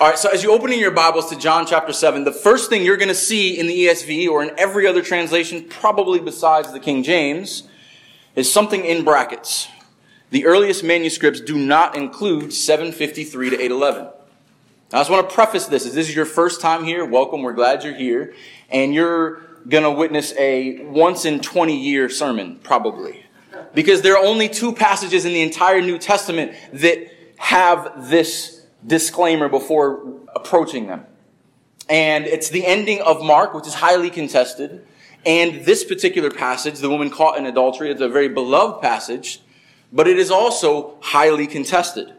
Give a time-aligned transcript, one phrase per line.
[0.00, 2.70] All right, so as you open in your Bibles to John chapter 7, the first
[2.70, 6.72] thing you're going to see in the ESV or in every other translation, probably besides
[6.72, 7.64] the King James,
[8.34, 9.68] is something in brackets.
[10.30, 14.06] The earliest manuscripts do not include 753 to 811.
[14.90, 15.84] I just want to preface this.
[15.84, 17.42] If this is your first time here, welcome.
[17.42, 18.32] We're glad you're here.
[18.70, 23.26] And you're going to witness a once in 20 year sermon, probably.
[23.74, 27.06] Because there are only two passages in the entire New Testament that
[27.36, 30.02] have this disclaimer before
[30.34, 31.06] approaching them.
[31.88, 34.86] And it's the ending of Mark, which is highly contested.
[35.26, 39.40] And this particular passage, the woman caught in adultery, is a very beloved passage,
[39.92, 42.12] but it is also highly contested.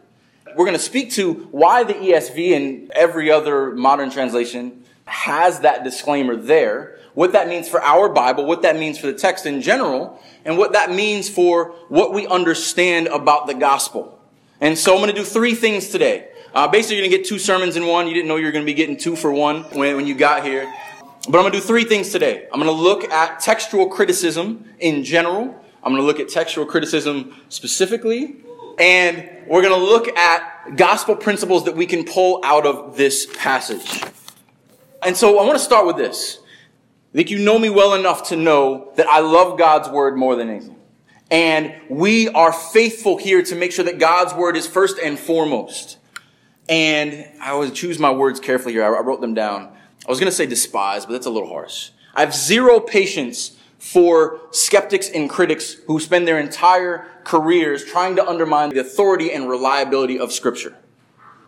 [0.56, 5.84] We're going to speak to why the ESV and every other modern translation has that
[5.84, 9.62] disclaimer there, what that means for our Bible, what that means for the text in
[9.62, 14.20] general, and what that means for what we understand about the gospel.
[14.60, 16.30] And so I'm going to do three things today.
[16.54, 18.08] Uh, basically, you're going to get two sermons in one.
[18.08, 20.16] You didn't know you were going to be getting two for one when, when you
[20.16, 20.72] got here.
[21.30, 22.48] But I'm going to do three things today.
[22.52, 25.44] I'm going to look at textual criticism in general.
[25.84, 28.38] I'm going to look at textual criticism specifically.
[28.78, 33.28] And we're going to look at gospel principles that we can pull out of this
[33.38, 34.04] passage.
[35.04, 36.40] And so I want to start with this.
[37.14, 40.36] I think you know me well enough to know that I love God's word more
[40.36, 40.76] than anything.
[41.30, 45.98] And we are faithful here to make sure that God's word is first and foremost.
[46.70, 48.84] And I always choose my words carefully here.
[48.84, 49.72] I wrote them down.
[50.06, 51.92] I was going to say despise, but that's a little harsh.
[52.16, 58.28] I have zero patience for skeptics and critics who spend their entire careers trying to
[58.28, 60.76] undermine the authority and reliability of Scripture.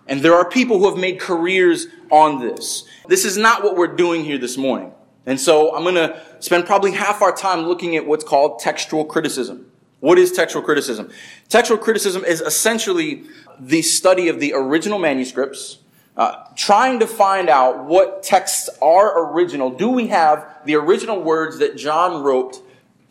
[0.07, 2.85] And there are people who have made careers on this.
[3.07, 4.91] This is not what we're doing here this morning.
[5.25, 9.05] And so I'm going to spend probably half our time looking at what's called textual
[9.05, 9.71] criticism.
[10.03, 11.11] What is textual criticism?
[11.47, 13.23] Textual criticism is essentially
[13.57, 15.77] the study of the original manuscripts,
[16.17, 19.69] uh, trying to find out what texts are original.
[19.69, 22.61] Do we have the original words that John wrote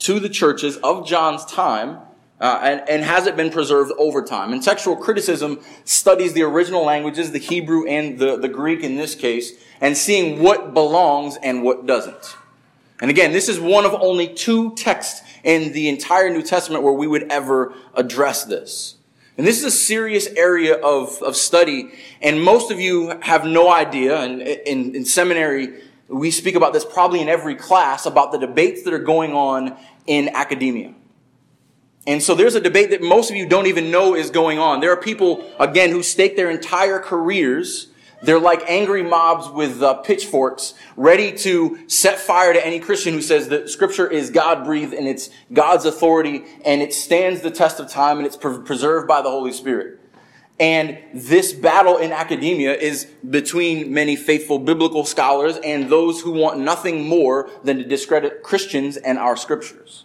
[0.00, 1.96] to the churches of John's time?
[2.38, 4.52] Uh, and, and has it been preserved over time?
[4.52, 9.14] And textual criticism studies the original languages, the Hebrew and the, the Greek in this
[9.14, 12.36] case, and seeing what belongs and what doesn't.
[13.00, 16.92] And again, this is one of only two texts in the entire New Testament where
[16.92, 18.96] we would ever address this.
[19.36, 23.72] And this is a serious area of, of study, and most of you have no
[23.72, 24.20] idea.
[24.20, 28.82] And in, in seminary, we speak about this probably in every class about the debates
[28.82, 29.76] that are going on
[30.06, 30.94] in academia.
[32.06, 34.80] And so there's a debate that most of you don't even know is going on.
[34.80, 37.91] There are people, again, who stake their entire careers
[38.22, 43.22] they're like angry mobs with uh, pitchforks, ready to set fire to any Christian who
[43.22, 47.80] says that Scripture is God breathed and it's God's authority and it stands the test
[47.80, 49.98] of time and it's pre- preserved by the Holy Spirit.
[50.60, 56.60] And this battle in academia is between many faithful biblical scholars and those who want
[56.60, 60.04] nothing more than to discredit Christians and our Scriptures.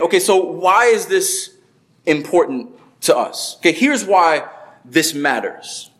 [0.00, 1.56] Okay, so why is this
[2.06, 3.56] important to us?
[3.56, 4.48] Okay, here's why
[4.84, 5.90] this matters.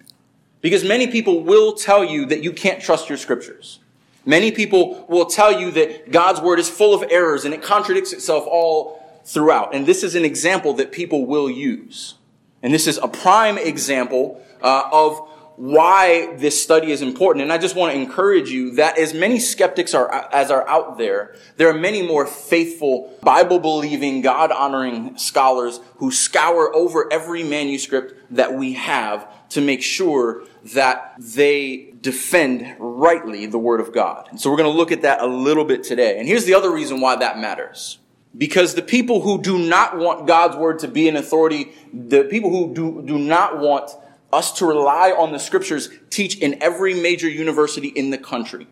[0.65, 3.81] Because many people will tell you that you can't trust your scriptures.
[4.25, 8.15] Many people will tell you that God's word is full of errors and it contradicts
[8.15, 9.75] itself all throughout.
[9.75, 12.15] And this is an example that people will use.
[12.63, 17.43] And this is a prime example uh, of why this study is important.
[17.43, 20.97] And I just want to encourage you that as many skeptics are, as are out
[20.97, 27.43] there, there are many more faithful, Bible believing, God honoring scholars who scour over every
[27.43, 30.45] manuscript that we have to make sure
[30.75, 34.29] that they defend rightly the Word of God.
[34.31, 36.19] And so we're going to look at that a little bit today.
[36.19, 37.99] And here's the other reason why that matters.
[38.37, 42.51] Because the people who do not want God's Word to be an authority, the people
[42.51, 43.91] who do, do not want
[44.33, 48.67] us to rely on the scriptures teach in every major university in the country.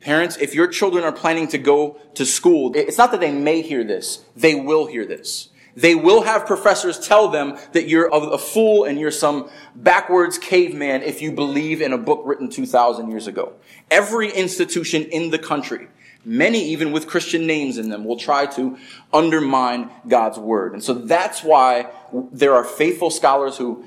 [0.00, 3.62] Parents, if your children are planning to go to school, it's not that they may
[3.62, 5.48] hear this, they will hear this.
[5.78, 11.02] They will have professors tell them that you're a fool and you're some backwards caveman
[11.02, 13.52] if you believe in a book written 2,000 years ago.
[13.88, 15.86] Every institution in the country,
[16.24, 18.76] many even with Christian names in them, will try to
[19.12, 20.72] undermine God's word.
[20.72, 21.86] And so that's why
[22.32, 23.84] there are faithful scholars who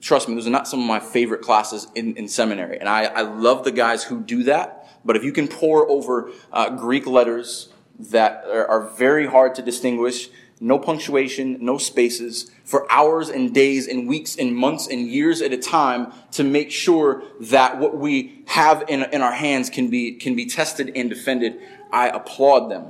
[0.00, 2.78] trust me, those are not some of my favorite classes in, in seminary.
[2.80, 4.88] And I, I love the guys who do that.
[5.04, 7.68] But if you can pore over uh, Greek letters
[7.98, 10.30] that are, are very hard to distinguish,
[10.62, 15.52] no punctuation, no spaces, for hours and days and weeks and months and years at
[15.52, 20.12] a time to make sure that what we have in, in our hands can be,
[20.12, 21.58] can be tested and defended.
[21.92, 22.86] I applaud them.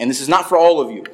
[0.00, 1.04] And this is not for all of you.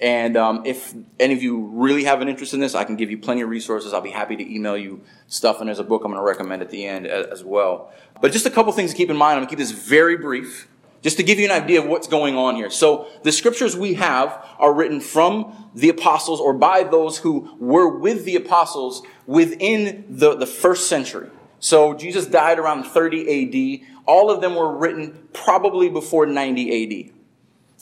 [0.00, 3.10] And um, if any of you really have an interest in this, I can give
[3.10, 3.92] you plenty of resources.
[3.92, 5.60] I'll be happy to email you stuff.
[5.60, 7.92] And there's a book I'm going to recommend at the end as well.
[8.20, 9.32] But just a couple things to keep in mind.
[9.32, 10.68] I'm going to keep this very brief,
[11.02, 12.70] just to give you an idea of what's going on here.
[12.70, 17.88] So the scriptures we have are written from the apostles or by those who were
[17.88, 21.30] with the apostles within the, the first century.
[21.58, 23.88] So Jesus died around 30 AD.
[24.06, 27.12] All of them were written probably before 90 AD.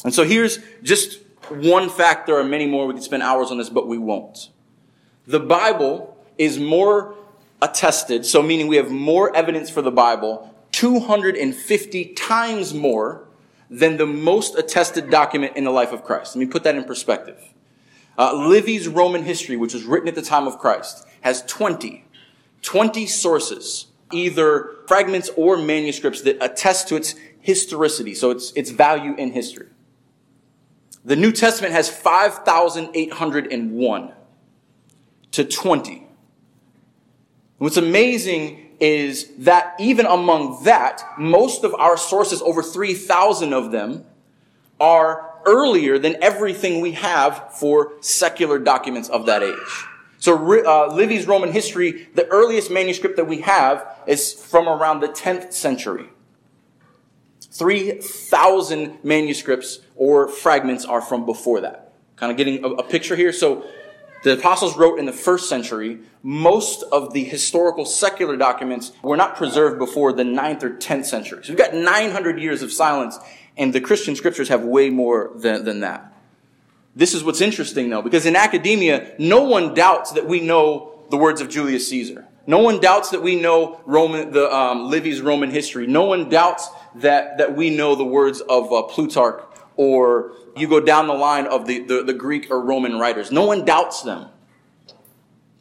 [0.04, 2.26] And so here's just one fact.
[2.26, 2.86] There are many more.
[2.86, 4.50] We could spend hours on this, but we won't.
[5.26, 7.14] The Bible is more
[7.60, 13.26] attested, so meaning we have more evidence for the Bible, 250 times more
[13.68, 16.36] than the most attested document in the life of Christ.
[16.36, 17.42] Let me put that in perspective.
[18.16, 22.04] Uh, Livy's Roman history, which was written at the time of Christ, has 20,
[22.62, 29.16] 20 sources, either fragments or manuscripts that attest to its historicity, so its, its value
[29.16, 29.66] in history.
[31.04, 34.12] The New Testament has 5,801
[35.32, 36.06] to 20.
[37.58, 44.04] What's amazing is that even among that, most of our sources, over 3,000 of them,
[44.80, 49.84] are earlier than everything we have for secular documents of that age.
[50.18, 55.08] So uh, Livy's Roman history, the earliest manuscript that we have is from around the
[55.08, 56.06] 10th century.
[57.52, 61.92] 3,000 manuscripts or fragments are from before that.
[62.16, 63.32] Kind of getting a, a picture here.
[63.32, 63.64] So
[64.22, 66.00] the apostles wrote in the first century.
[66.22, 71.44] Most of the historical secular documents were not preserved before the 9th or 10th century.
[71.44, 73.18] So we've got 900 years of silence,
[73.56, 76.12] and the Christian scriptures have way more than, than that.
[76.96, 81.16] This is what's interesting, though, because in academia, no one doubts that we know the
[81.16, 82.26] words of Julius Caesar.
[82.46, 85.86] No one doubts that we know Roman, the um, Livy's Roman history.
[85.86, 89.44] No one doubts that, that we know the words of uh, Plutarch
[89.76, 93.30] or you go down the line of the, the, the Greek or Roman writers.
[93.30, 94.28] No one doubts them.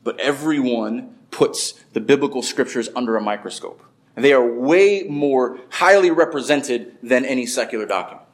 [0.04, 3.84] But everyone puts the biblical scriptures under a microscope.
[4.16, 8.26] And they are way more highly represented than any secular document.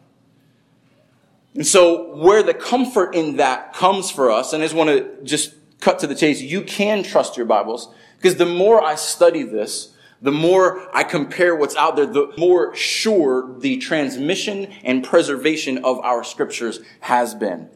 [1.55, 5.23] And so, where the comfort in that comes for us, and I just want to
[5.23, 9.43] just cut to the chase, you can trust your Bibles, because the more I study
[9.43, 9.92] this,
[10.23, 15.99] the more I compare what's out there, the more sure the transmission and preservation of
[15.99, 17.69] our scriptures has been.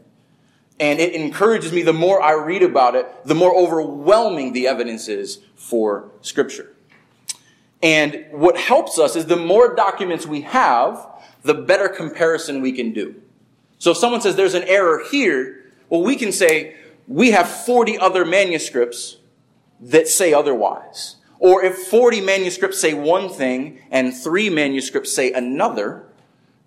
[0.79, 5.09] And it encourages me, the more I read about it, the more overwhelming the evidence
[5.09, 6.73] is for scripture.
[7.83, 11.05] And what helps us is the more documents we have,
[11.43, 13.21] the better comparison we can do.
[13.77, 16.77] So if someone says there's an error here, well, we can say
[17.09, 19.17] we have 40 other manuscripts
[19.81, 21.16] that say otherwise.
[21.39, 26.07] Or if 40 manuscripts say one thing and three manuscripts say another,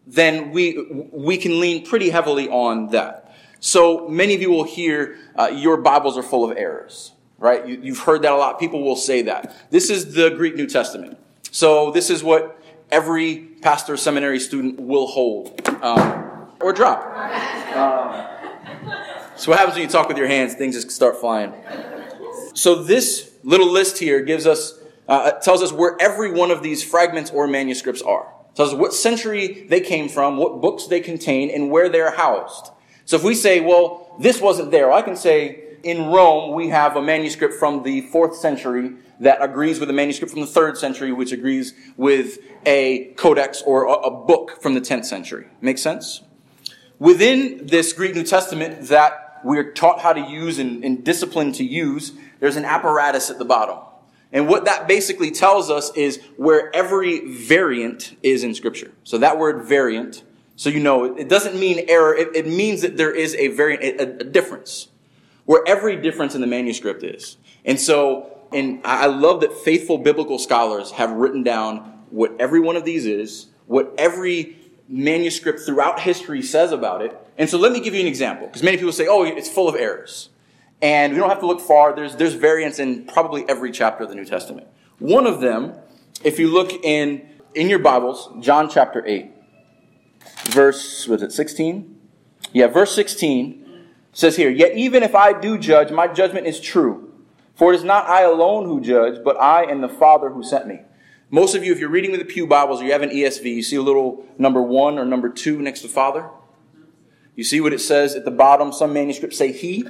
[0.07, 3.35] then we, we can lean pretty heavily on that.
[3.61, 7.67] So many of you will hear uh, your Bibles are full of errors, right?
[7.67, 8.59] You, you've heard that a lot.
[8.59, 9.55] People will say that.
[9.71, 11.19] This is the Greek New Testament.
[11.51, 17.05] So this is what every pastor seminary student will hold um, or drop.
[17.77, 18.27] Um,
[19.37, 20.55] so what happens when you talk with your hands?
[20.55, 21.53] Things just start flying.
[22.55, 24.79] So this little list here gives us,
[25.09, 28.33] uh, tells us where every one of these fragments or manuscripts are.
[28.51, 32.17] It tells us what century they came from, what books they contain, and where they're
[32.17, 32.71] housed.
[33.05, 36.97] So if we say, well, this wasn't there, I can say, in Rome, we have
[36.97, 41.13] a manuscript from the fourth century that agrees with a manuscript from the third century,
[41.13, 45.47] which agrees with a codex or a book from the 10th century.
[45.61, 46.23] Make sense?
[46.99, 51.65] Within this Greek New Testament that we're taught how to use and, and disciplined to
[51.65, 53.79] use, there's an apparatus at the bottom.
[54.33, 58.93] And what that basically tells us is where every variant is in Scripture.
[59.03, 60.23] So that word variant,
[60.57, 62.15] so you know, it doesn't mean error.
[62.15, 64.89] It, it means that there is a variant, a, a, difference,
[65.47, 67.39] where every difference in the manuscript is.
[67.65, 71.79] And so, and I love that faithful biblical scholars have written down
[72.11, 74.57] what every one of these is, what every
[74.89, 77.17] manuscript throughout history says about it.
[77.39, 79.69] And so let me give you an example, because many people say, oh, it's full
[79.69, 80.29] of errors.
[80.83, 81.95] And we don't have to look far.
[81.95, 84.67] There's, there's variants in probably every chapter of the New Testament.
[84.99, 85.75] One of them,
[86.25, 89.31] if you look in, in your Bibles, John chapter 8,
[90.45, 91.99] verse, was it 16?
[92.53, 93.67] Yeah, verse 16
[94.13, 97.13] says here, Yet even if I do judge, my judgment is true.
[97.55, 100.67] For it is not I alone who judge, but I and the Father who sent
[100.67, 100.81] me.
[101.29, 103.45] Most of you, if you're reading with the Pew Bibles or you have an ESV,
[103.45, 106.29] you see a little number one or number two next to Father.
[107.37, 108.73] You see what it says at the bottom.
[108.73, 109.87] Some manuscripts say He.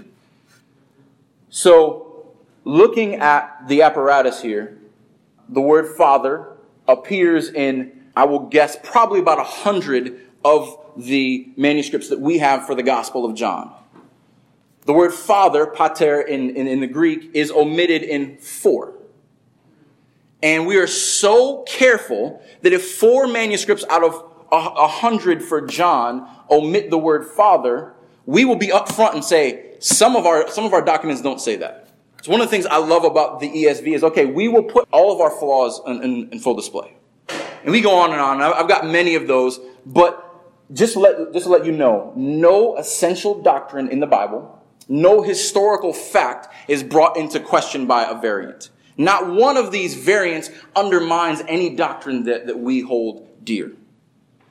[1.50, 2.32] So,
[2.64, 4.78] looking at the apparatus here,
[5.48, 12.08] the word Father appears in, I will guess, probably about a hundred of the manuscripts
[12.08, 13.74] that we have for the Gospel of John.
[14.86, 18.94] the word father, pater in, in, in the Greek, is omitted in four.
[20.42, 26.28] And we are so careful that if four manuscripts out of a, hundred for John
[26.50, 27.94] omit the word father,
[28.26, 31.56] we will be upfront and say, some of our, some of our documents don't say
[31.56, 31.88] that.
[32.18, 34.86] It's one of the things I love about the ESV is, okay, we will put
[34.92, 36.94] all of our flaws in, in, in full display.
[37.62, 38.42] And we go on and on.
[38.42, 40.26] I've got many of those, but
[40.72, 45.92] just let, just to let you know, no essential doctrine in the Bible, no historical
[45.94, 48.68] fact is brought into question by a variant.
[48.98, 53.72] Not one of these variants undermines any doctrine that, that we hold dear.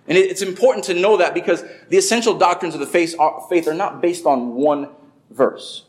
[0.07, 3.67] And it's important to know that because the essential doctrines of the faith are, faith
[3.67, 4.89] are not based on one
[5.29, 5.86] verse.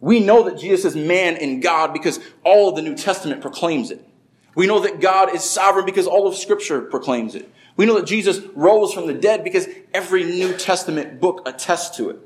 [0.00, 3.90] We know that Jesus is man and God because all of the New Testament proclaims
[3.90, 4.06] it.
[4.54, 7.50] We know that God is sovereign because all of Scripture proclaims it.
[7.76, 12.10] We know that Jesus rose from the dead because every New Testament book attests to
[12.10, 12.18] it.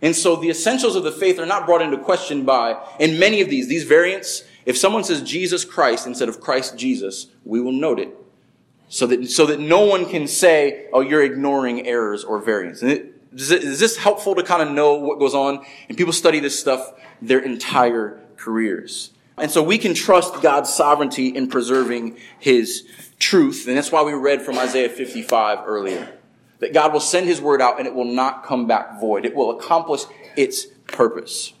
[0.00, 3.40] And so the essentials of the faith are not brought into question by, in many
[3.40, 7.72] of these, these variants, if someone says Jesus Christ instead of Christ Jesus, we will
[7.72, 8.14] note it
[8.88, 12.82] so that, so that no one can say, oh, you're ignoring errors or variants.
[12.82, 15.64] It, is, it, is this helpful to kind of know what goes on?
[15.88, 19.10] And people study this stuff their entire careers.
[19.36, 22.86] And so we can trust God's sovereignty in preserving his
[23.18, 23.66] truth.
[23.66, 26.08] And that's why we read from Isaiah 55 earlier.
[26.60, 29.24] That God will send his word out and it will not come back void.
[29.24, 30.02] It will accomplish
[30.36, 31.52] its purpose.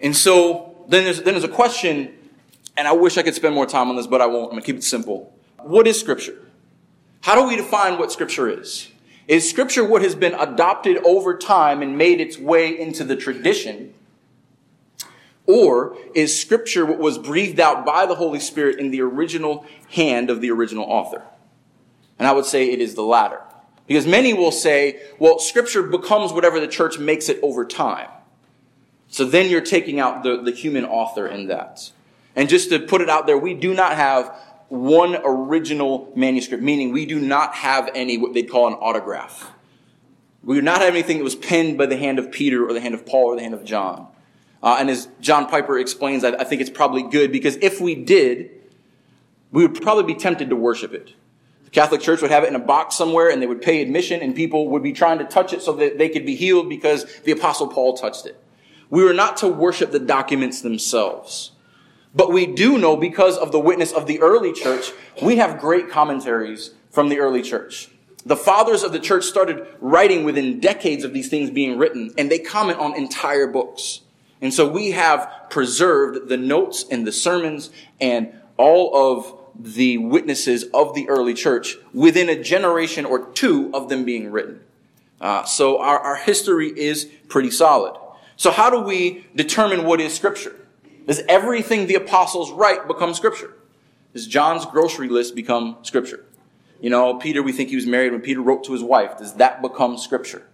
[0.00, 2.12] And so then there's, then there's a question,
[2.76, 4.46] and I wish I could spend more time on this, but I won't.
[4.46, 5.32] I'm going to keep it simple.
[5.58, 6.48] What is Scripture?
[7.20, 8.88] How do we define what Scripture is?
[9.32, 13.94] Is Scripture what has been adopted over time and made its way into the tradition?
[15.46, 20.28] Or is Scripture what was breathed out by the Holy Spirit in the original hand
[20.28, 21.22] of the original author?
[22.18, 23.40] And I would say it is the latter.
[23.86, 28.10] Because many will say, well, Scripture becomes whatever the church makes it over time.
[29.08, 31.90] So then you're taking out the, the human author in that.
[32.36, 34.38] And just to put it out there, we do not have
[34.72, 39.52] one original manuscript, meaning we do not have any what they'd call an autograph.
[40.42, 42.80] We do not have anything that was penned by the hand of Peter or the
[42.80, 44.08] hand of Paul or the hand of John.
[44.62, 47.94] Uh, and as John Piper explains, I, I think it's probably good because if we
[47.94, 48.50] did,
[49.50, 51.12] we would probably be tempted to worship it.
[51.64, 54.22] The Catholic Church would have it in a box somewhere and they would pay admission
[54.22, 57.04] and people would be trying to touch it so that they could be healed because
[57.24, 58.42] the Apostle Paul touched it.
[58.88, 61.51] We were not to worship the documents themselves.
[62.14, 64.92] But we do know because of the witness of the early church,
[65.22, 67.88] we have great commentaries from the early church.
[68.24, 72.30] The fathers of the church started writing within decades of these things being written, and
[72.30, 74.02] they comment on entire books.
[74.40, 80.64] And so we have preserved the notes and the sermons and all of the witnesses
[80.74, 84.60] of the early church within a generation or two of them being written.
[85.20, 87.98] Uh, so our, our history is pretty solid.
[88.36, 90.56] So how do we determine what is scripture?
[91.06, 93.54] Does everything the apostles write become scripture?
[94.12, 96.24] Does John's grocery list become scripture?
[96.80, 99.18] You know, Peter, we think he was married when Peter wrote to his wife.
[99.18, 100.46] Does that become scripture?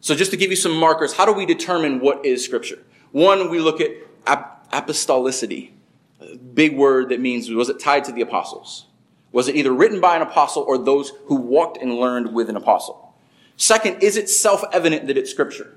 [0.00, 2.78] So just to give you some markers, how do we determine what is scripture?
[3.12, 3.90] One, we look at
[4.26, 5.72] ap- apostolicity.
[6.20, 8.86] A big word that means, was it tied to the apostles?
[9.32, 12.56] Was it either written by an apostle or those who walked and learned with an
[12.56, 13.14] apostle?
[13.56, 15.76] Second, is it self-evident that it's scripture?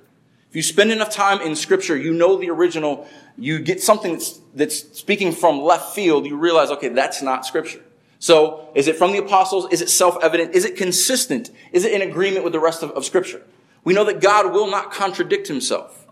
[0.54, 3.08] If you spend enough time in scripture, you know the original,
[3.40, 7.82] you get something that's, that's speaking from left field, you realize, okay, that's not scripture.
[8.20, 9.66] So, is it from the apostles?
[9.74, 10.54] Is it self-evident?
[10.54, 11.50] Is it consistent?
[11.72, 13.42] Is it in agreement with the rest of, of scripture?
[13.84, 16.06] We know that God will not contradict himself.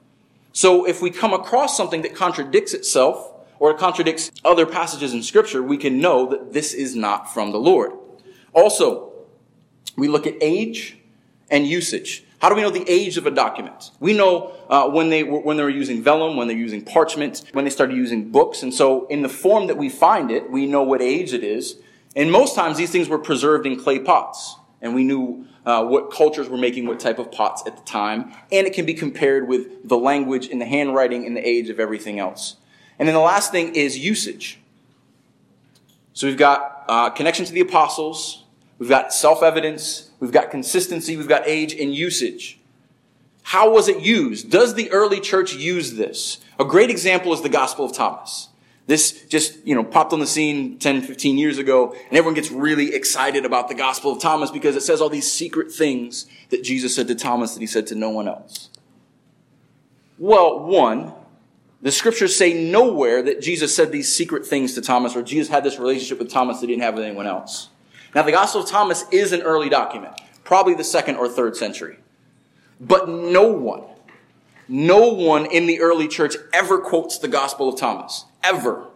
[0.54, 5.62] So if we come across something that contradicts itself or contradicts other passages in scripture,
[5.62, 7.92] we can know that this is not from the Lord.
[8.54, 9.14] Also,
[9.96, 10.98] we look at age
[11.52, 12.24] and usage.
[12.42, 13.92] How do we know the age of a document?
[14.00, 17.44] We know uh, when they were, when they were using vellum, when they're using parchment,
[17.54, 20.66] when they started using books, and so in the form that we find it, we
[20.66, 21.76] know what age it is.
[22.16, 26.12] And most times, these things were preserved in clay pots, and we knew uh, what
[26.12, 29.48] cultures were making what type of pots at the time, and it can be compared
[29.48, 32.56] with the language and the handwriting and the age of everything else.
[32.98, 34.60] And then the last thing is usage.
[36.14, 38.46] So we've got uh, connection to the apostles,
[38.80, 42.60] we've got self evidence, We've got consistency, we've got age and usage.
[43.42, 44.52] How was it used?
[44.52, 46.38] Does the early church use this?
[46.60, 48.50] A great example is the Gospel of Thomas.
[48.86, 52.52] This just, you know, popped on the scene 10, 15 years ago, and everyone gets
[52.52, 56.64] really excited about the Gospel of Thomas because it says all these secret things that
[56.64, 58.70] Jesus said to Thomas that he said to no one else.
[60.20, 61.14] Well, one,
[61.82, 65.64] the scriptures say nowhere that Jesus said these secret things to Thomas or Jesus had
[65.64, 67.71] this relationship with Thomas that he didn't have with anyone else.
[68.14, 71.98] Now, the Gospel of Thomas is an early document, probably the second or third century.
[72.80, 73.84] But no one,
[74.68, 78.26] no one in the early church ever quotes the Gospel of Thomas.
[78.44, 78.88] Ever.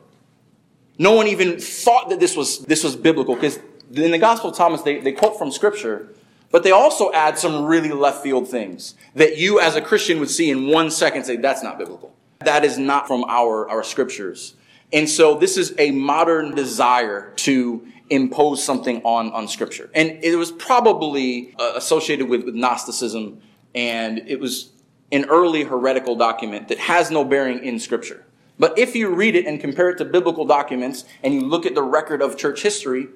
[0.98, 3.60] No one even thought that this was, this was biblical because
[3.93, 6.10] in the Gospel of Thomas, they, they quote from Scripture,
[6.51, 10.29] but they also add some really left field things that you as a Christian would
[10.29, 12.15] see in one second say, that's not biblical.
[12.39, 14.55] That is not from our, our Scriptures.
[14.93, 19.89] And so this is a modern desire to impose something on, on Scripture.
[19.93, 23.41] And it was probably uh, associated with, with Gnosticism,
[23.74, 24.71] and it was
[25.12, 28.25] an early heretical document that has no bearing in Scripture.
[28.57, 31.75] But if you read it and compare it to biblical documents and you look at
[31.75, 33.07] the record of church history,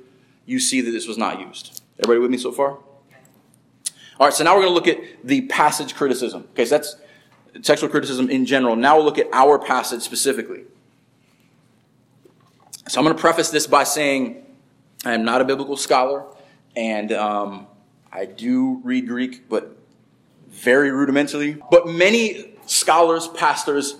[0.45, 1.81] you see that this was not used.
[1.99, 2.71] Everybody with me so far?
[4.19, 6.45] All right, so now we're going to look at the passage criticism.
[6.51, 6.95] Okay, so that's
[7.63, 8.75] textual criticism in general.
[8.75, 10.63] Now we'll look at our passage specifically.
[12.87, 14.43] So I'm going to preface this by saying
[15.05, 16.25] I am not a biblical scholar,
[16.75, 17.67] and um,
[18.11, 19.77] I do read Greek, but
[20.49, 21.61] very rudimentarily.
[21.71, 23.95] But many scholars, pastors,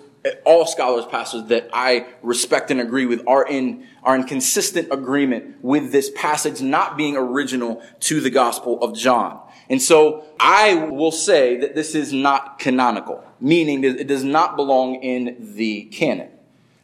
[0.46, 5.64] all scholars, pastors that I respect and agree with are in, are in consistent agreement
[5.64, 9.40] with this passage not being original to the Gospel of John.
[9.70, 14.58] And so I will say that this is not canonical, meaning that it does not
[14.58, 16.30] belong in the canon.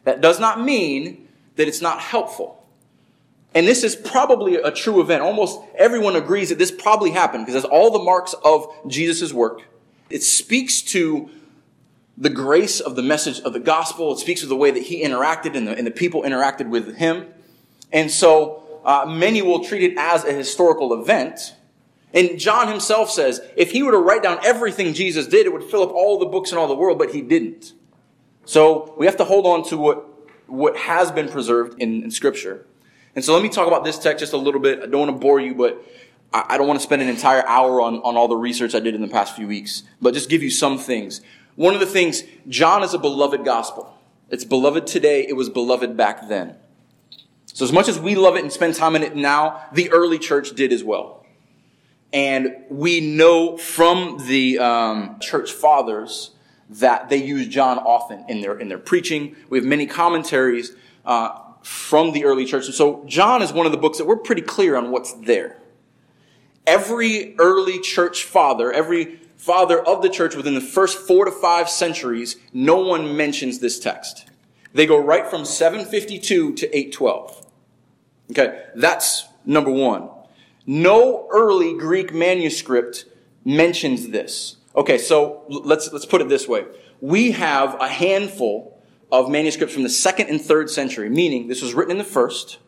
[0.04, 2.55] That does not mean that it's not helpful.
[3.56, 5.22] And this is probably a true event.
[5.22, 9.62] Almost everyone agrees that this probably happened because as all the marks of Jesus' work.
[10.10, 11.30] It speaks to
[12.18, 14.12] the grace of the message of the gospel.
[14.12, 16.96] It speaks to the way that he interacted and the, and the people interacted with
[16.96, 17.28] him.
[17.90, 21.54] And so uh, many will treat it as a historical event.
[22.12, 25.64] And John himself says if he were to write down everything Jesus did, it would
[25.64, 27.72] fill up all the books in all the world, but he didn't.
[28.44, 30.06] So we have to hold on to what,
[30.46, 32.66] what has been preserved in, in Scripture.
[33.16, 34.82] And so let me talk about this text just a little bit.
[34.82, 35.82] I don't want to bore you, but
[36.32, 38.94] I don't want to spend an entire hour on, on all the research I did
[38.94, 41.22] in the past few weeks, but just give you some things.
[41.54, 43.98] One of the things, John is a beloved gospel.
[44.28, 45.26] It's beloved today.
[45.26, 46.56] It was beloved back then.
[47.46, 50.18] So as much as we love it and spend time in it now, the early
[50.18, 51.24] church did as well.
[52.12, 56.32] And we know from the um, church fathers
[56.68, 59.36] that they use John often in their in their preaching.
[59.48, 60.72] We have many commentaries
[61.04, 62.66] uh, from the early church.
[62.66, 65.56] And so John is one of the books that we're pretty clear on what's there.
[66.64, 71.68] Every early church father, every father of the church within the first four to five
[71.68, 74.30] centuries, no one mentions this text.
[74.74, 77.46] They go right from 752 to 812.
[78.30, 80.08] Okay, that's number one.
[80.66, 83.06] No early Greek manuscript
[83.44, 84.56] mentions this.
[84.76, 86.64] Okay, so let's, let's put it this way.
[87.00, 88.75] We have a handful
[89.10, 92.58] of manuscripts from the second and third century, meaning this was written in the first,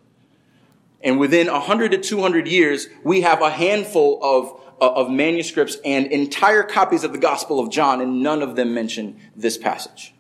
[1.03, 6.63] and within 100 to 200 years, we have a handful of, of manuscripts and entire
[6.63, 10.15] copies of the Gospel of John, and none of them mention this passage.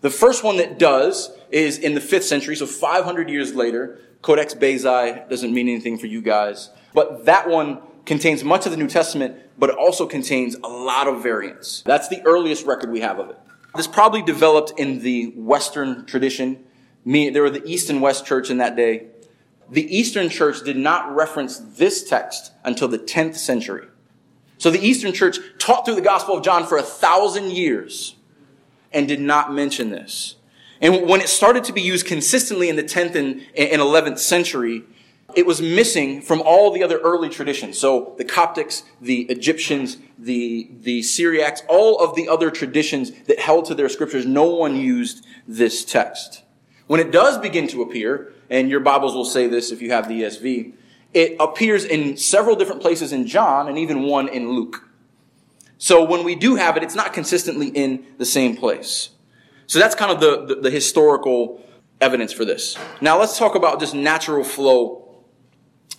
[0.00, 3.98] The first one that does is in the fifth century, so 500 years later.
[4.20, 8.78] Codex Bezae doesn't mean anything for you guys, but that one contains much of the
[8.78, 11.82] New Testament, but it also contains a lot of variants.
[11.84, 13.38] That's the earliest record we have of it.
[13.74, 16.64] This probably developed in the Western tradition.
[17.04, 19.06] There were the East and West church in that day.
[19.70, 23.86] The Eastern church did not reference this text until the 10th century.
[24.58, 28.16] So the Eastern church taught through the Gospel of John for a thousand years
[28.92, 30.36] and did not mention this.
[30.80, 34.84] And when it started to be used consistently in the 10th and, and 11th century,
[35.36, 37.78] it was missing from all the other early traditions.
[37.78, 43.64] So the Coptics, the Egyptians, the, the Syriacs, all of the other traditions that held
[43.66, 46.42] to their scriptures, no one used this text.
[46.86, 50.08] When it does begin to appear, and your Bibles will say this if you have
[50.08, 50.74] the ESV,
[51.14, 54.88] it appears in several different places in John and even one in Luke.
[55.78, 59.10] So when we do have it, it's not consistently in the same place.
[59.66, 61.62] So that's kind of the, the, the historical
[62.00, 62.76] evidence for this.
[63.00, 65.01] Now let's talk about just natural flow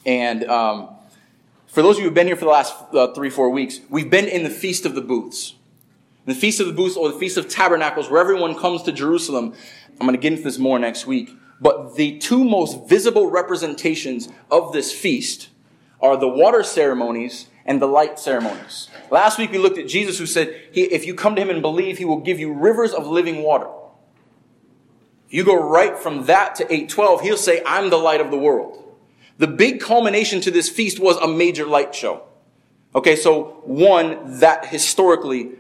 [0.06, 0.90] and um,
[1.68, 4.10] for those of you who've been here for the last uh, three, four weeks, we've
[4.10, 5.56] been in the Feast of the Booths.
[6.26, 9.54] The Feast of the Booths or the Feast of Tabernacles, where everyone comes to Jerusalem.
[10.00, 11.32] I'm going to get into this more next week.
[11.60, 15.50] But the two most visible representations of this feast
[16.02, 18.90] are the water ceremonies and the light ceremonies.
[19.10, 21.98] Last week we looked at Jesus who said, if you come to him and believe,
[21.98, 23.70] he will give you rivers of living water.
[25.30, 28.83] You go right from that to 812, he'll say, I'm the light of the world.
[29.44, 32.24] The big culmination to this feast was a major light show.
[32.96, 35.52] Okay, so one, that historically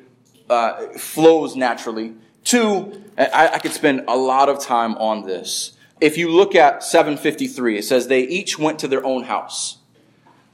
[0.49, 2.13] uh, flows naturally.
[2.45, 5.73] Two, I, I could spend a lot of time on this.
[5.99, 9.79] If you look at 753, it says they each went to their own house.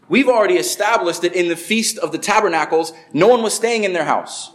[0.07, 3.93] We've already established that in the Feast of the Tabernacles, no one was staying in
[3.93, 4.53] their house.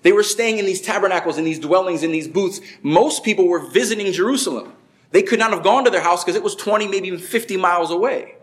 [0.00, 2.62] They were staying in these tabernacles, in these dwellings, in these booths.
[2.82, 4.72] Most people were visiting Jerusalem.
[5.16, 7.56] They could not have gone to their house because it was 20, maybe even 50
[7.56, 8.34] miles away.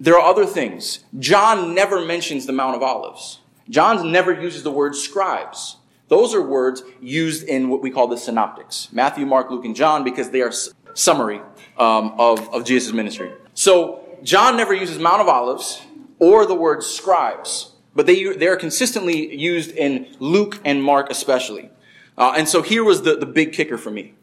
[0.00, 1.00] There are other things.
[1.18, 3.40] John never mentions the Mount of Olives.
[3.68, 5.76] John never uses the word scribes.
[6.08, 10.04] Those are words used in what we call the synoptics Matthew, Mark, Luke, and John
[10.04, 10.52] because they are
[10.94, 11.42] summary
[11.76, 13.30] um, of, of Jesus' ministry.
[13.52, 15.82] So, John never uses Mount of Olives
[16.18, 21.68] or the word scribes, but they, they are consistently used in Luke and Mark especially.
[22.16, 24.14] Uh, and so here was the, the big kicker for me.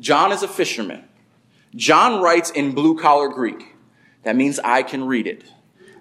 [0.00, 1.04] John is a fisherman.
[1.74, 3.74] John writes in blue collar Greek.
[4.22, 5.44] That means I can read it.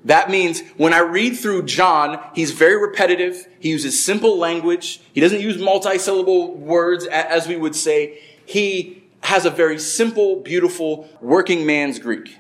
[0.05, 3.47] That means when I read through John, he's very repetitive.
[3.59, 5.01] He uses simple language.
[5.11, 8.21] He doesn't use multisyllable words, as we would say.
[8.45, 12.37] He has a very simple, beautiful, working man's Greek.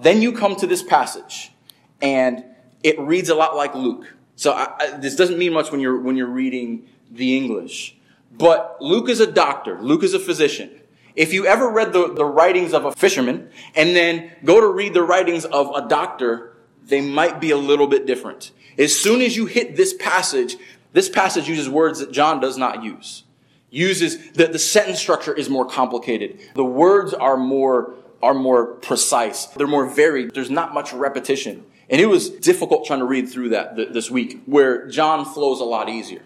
[0.00, 1.52] Then you come to this passage,
[2.00, 2.44] and
[2.82, 4.14] it reads a lot like Luke.
[4.36, 7.97] So I, I, this doesn't mean much when you're, when you're reading the English.
[8.30, 9.80] But Luke is a doctor.
[9.80, 10.70] Luke is a physician.
[11.16, 14.94] If you ever read the, the writings of a fisherman and then go to read
[14.94, 18.52] the writings of a doctor, they might be a little bit different.
[18.78, 20.56] As soon as you hit this passage,
[20.92, 23.24] this passage uses words that John does not use.
[23.70, 26.40] Uses that the sentence structure is more complicated.
[26.54, 29.46] The words are more are more precise.
[29.46, 30.34] They're more varied.
[30.34, 31.64] There's not much repetition.
[31.88, 35.60] And it was difficult trying to read through that th- this week, where John flows
[35.60, 36.22] a lot easier.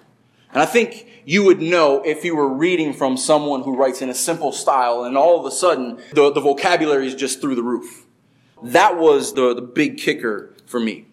[0.53, 4.11] And I think you would know if you were reading from someone who writes in
[4.11, 7.63] a simple style and all of a sudden the, the vocabulary is just through the
[7.63, 8.07] roof.
[8.63, 11.07] That was the, the big kicker for me.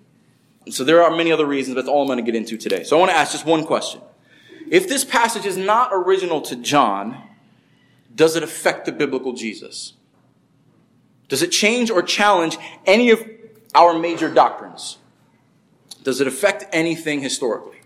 [0.65, 2.57] And so there are many other reasons, but that's all I'm going to get into
[2.57, 2.83] today.
[2.83, 4.01] So I want to ask just one question.
[4.69, 7.23] If this passage is not original to John,
[8.13, 9.93] does it affect the biblical Jesus?
[11.27, 13.23] Does it change or challenge any of
[13.73, 14.97] our major doctrines?
[16.03, 17.78] Does it affect anything historically?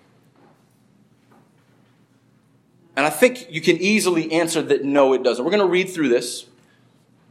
[2.95, 5.43] And I think you can easily answer that no, it doesn't.
[5.43, 6.45] We're going to read through this.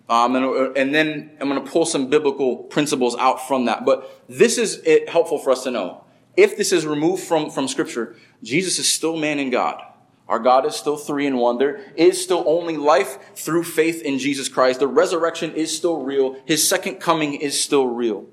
[0.09, 3.85] Um, and, and, then I'm going to pull some biblical principles out from that.
[3.85, 6.05] But this is it, helpful for us to know.
[6.37, 9.81] If this is removed from, from Scripture, Jesus is still man and God.
[10.29, 11.59] Our God is still three in one.
[11.59, 14.81] There is still only life through faith in Jesus Christ.
[14.81, 16.37] The resurrection is still real.
[16.47, 18.27] His second coming is still real.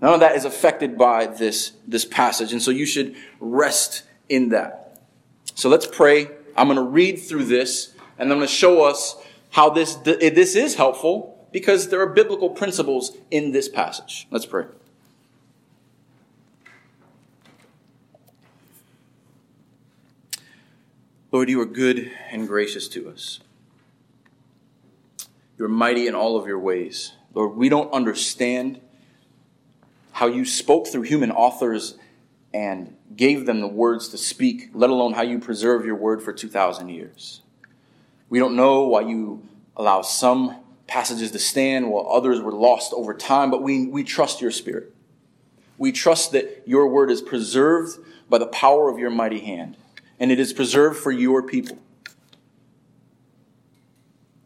[0.00, 2.52] None of that is affected by this, this passage.
[2.52, 4.79] And so you should rest in that.
[5.60, 6.30] So let's pray.
[6.56, 10.30] I'm going to read through this and I'm going to show us how this, eh,
[10.30, 14.26] this is helpful because there are biblical principles in this passage.
[14.30, 14.64] Let's pray.
[21.30, 23.40] Lord, you are good and gracious to us.
[25.58, 27.12] You are mighty in all of your ways.
[27.34, 28.80] Lord, we don't understand
[30.12, 31.98] how you spoke through human authors
[32.52, 36.32] and gave them the words to speak, let alone how you preserve your word for
[36.32, 37.42] 2,000 years.
[38.28, 39.42] We don't know why you
[39.76, 44.40] allow some passages to stand while others were lost over time, but we, we trust
[44.40, 44.94] your spirit.
[45.78, 49.76] We trust that your word is preserved by the power of your mighty hand,
[50.18, 51.78] and it is preserved for your people.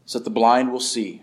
[0.04, 1.22] So that the blind will see,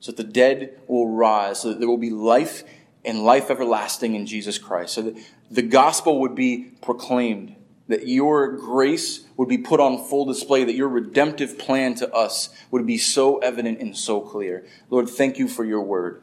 [0.00, 2.64] so that the dead will rise, so that there will be life
[3.04, 5.16] and life everlasting in Jesus Christ, so that
[5.50, 7.54] the gospel would be proclaimed
[7.88, 12.50] that your grace would be put on full display, that your redemptive plan to us
[12.70, 14.66] would be so evident and so clear.
[14.90, 16.22] Lord, thank you for your word.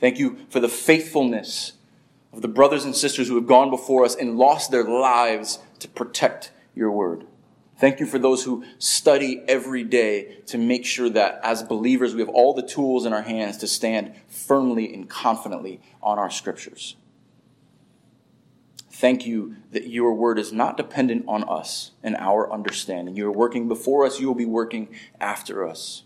[0.00, 1.74] Thank you for the faithfulness
[2.32, 5.88] of the brothers and sisters who have gone before us and lost their lives to
[5.88, 7.26] protect your word.
[7.76, 12.20] Thank you for those who study every day to make sure that as believers we
[12.20, 16.96] have all the tools in our hands to stand firmly and confidently on our scriptures.
[19.04, 23.14] Thank you that your word is not dependent on us and our understanding.
[23.14, 24.88] You are working before us, you will be working
[25.20, 26.04] after us.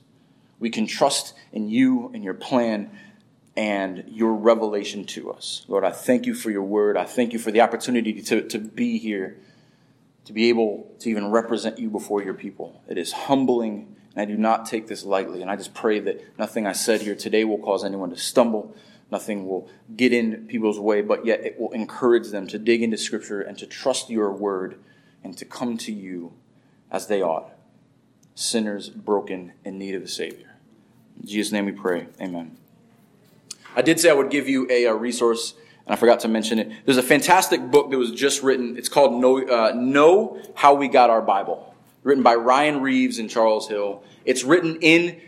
[0.58, 2.90] We can trust in you and your plan
[3.56, 5.64] and your revelation to us.
[5.68, 6.96] Lord, I thank you for your word.
[6.96, 9.36] I thank you for the opportunity to, to be here,
[10.24, 12.82] to be able to even represent you before your people.
[12.88, 15.40] It is humbling, and I do not take this lightly.
[15.40, 18.74] And I just pray that nothing I said here today will cause anyone to stumble
[19.10, 22.98] Nothing will get in people's way, but yet it will encourage them to dig into
[22.98, 24.78] Scripture and to trust your word
[25.24, 26.34] and to come to you
[26.90, 27.50] as they ought.
[28.34, 30.56] Sinners broken in need of a Savior.
[31.20, 32.06] In Jesus' name we pray.
[32.20, 32.56] Amen.
[33.74, 35.54] I did say I would give you a, a resource,
[35.86, 36.70] and I forgot to mention it.
[36.84, 38.76] There's a fantastic book that was just written.
[38.76, 43.28] It's called Know, uh, know How We Got Our Bible, written by Ryan Reeves and
[43.30, 44.02] Charles Hill.
[44.24, 45.20] It's written in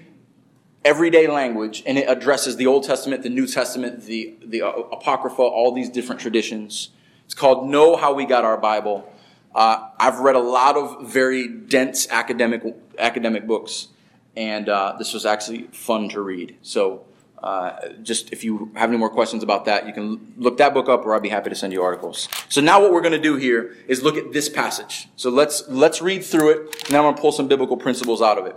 [0.84, 5.72] everyday language, and it addresses the Old Testament, the New Testament, the, the Apocrypha, all
[5.72, 6.90] these different traditions.
[7.24, 9.10] It's called Know How We Got Our Bible.
[9.54, 12.62] Uh, I've read a lot of very dense academic
[12.98, 13.88] academic books,
[14.36, 16.56] and uh, this was actually fun to read.
[16.62, 17.04] So,
[17.42, 20.88] uh, just if you have any more questions about that, you can look that book
[20.88, 22.28] up, or I'd be happy to send you articles.
[22.48, 25.08] So now, what we're going to do here is look at this passage.
[25.16, 28.38] So let's let's read through it, and I'm going to pull some biblical principles out
[28.38, 28.54] of it.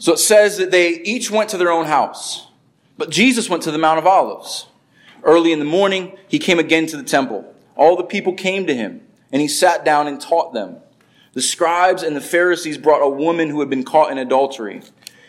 [0.00, 2.48] So it says that they each went to their own house,
[2.96, 4.66] but Jesus went to the Mount of Olives.
[5.22, 7.54] Early in the morning, he came again to the temple.
[7.76, 10.78] All the people came to him, and he sat down and taught them.
[11.34, 14.80] The scribes and the Pharisees brought a woman who had been caught in adultery.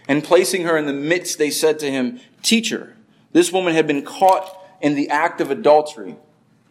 [0.08, 2.96] And placing her in the midst, they said to him, Teacher,
[3.34, 6.16] this woman had been caught in the act of adultery.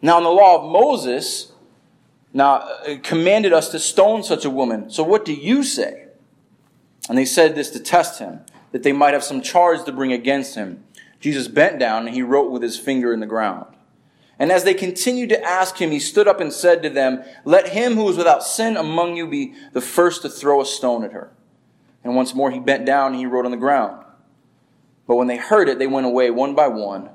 [0.01, 1.51] Now, in the law of Moses,
[2.33, 4.89] now uh, commanded us to stone such a woman.
[4.89, 6.00] So what do you say?
[7.09, 10.13] And they said this to test him, that they might have some charge to bring
[10.13, 10.83] against him.
[11.19, 13.65] Jesus bent down and he wrote with his finger in the ground.
[14.39, 17.69] And as they continued to ask him, he stood up and said to them, Let
[17.69, 21.11] him who is without sin among you be the first to throw a stone at
[21.11, 21.31] her.
[22.03, 24.03] And once more he bent down and he wrote on the ground.
[25.05, 27.09] But when they heard it, they went away one by one,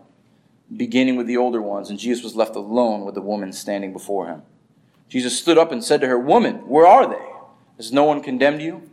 [0.77, 4.27] beginning with the older ones, and Jesus was left alone with the woman standing before
[4.27, 4.43] him.
[5.09, 7.27] Jesus stood up and said to her, Woman, where are they?
[7.77, 8.89] Has no one condemned you?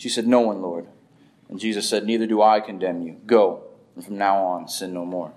[0.00, 0.86] She said, No one, Lord.
[1.50, 3.20] And Jesus said, Neither do I condemn you.
[3.26, 5.34] Go, and from now on, sin no more.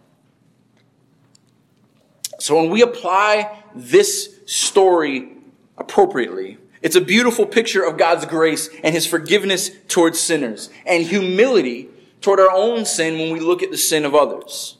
[2.39, 5.33] So when we apply this story
[5.77, 11.89] appropriately, it's a beautiful picture of God's grace and his forgiveness towards sinners and humility
[12.21, 14.77] toward our own sin when we look at the sin of others.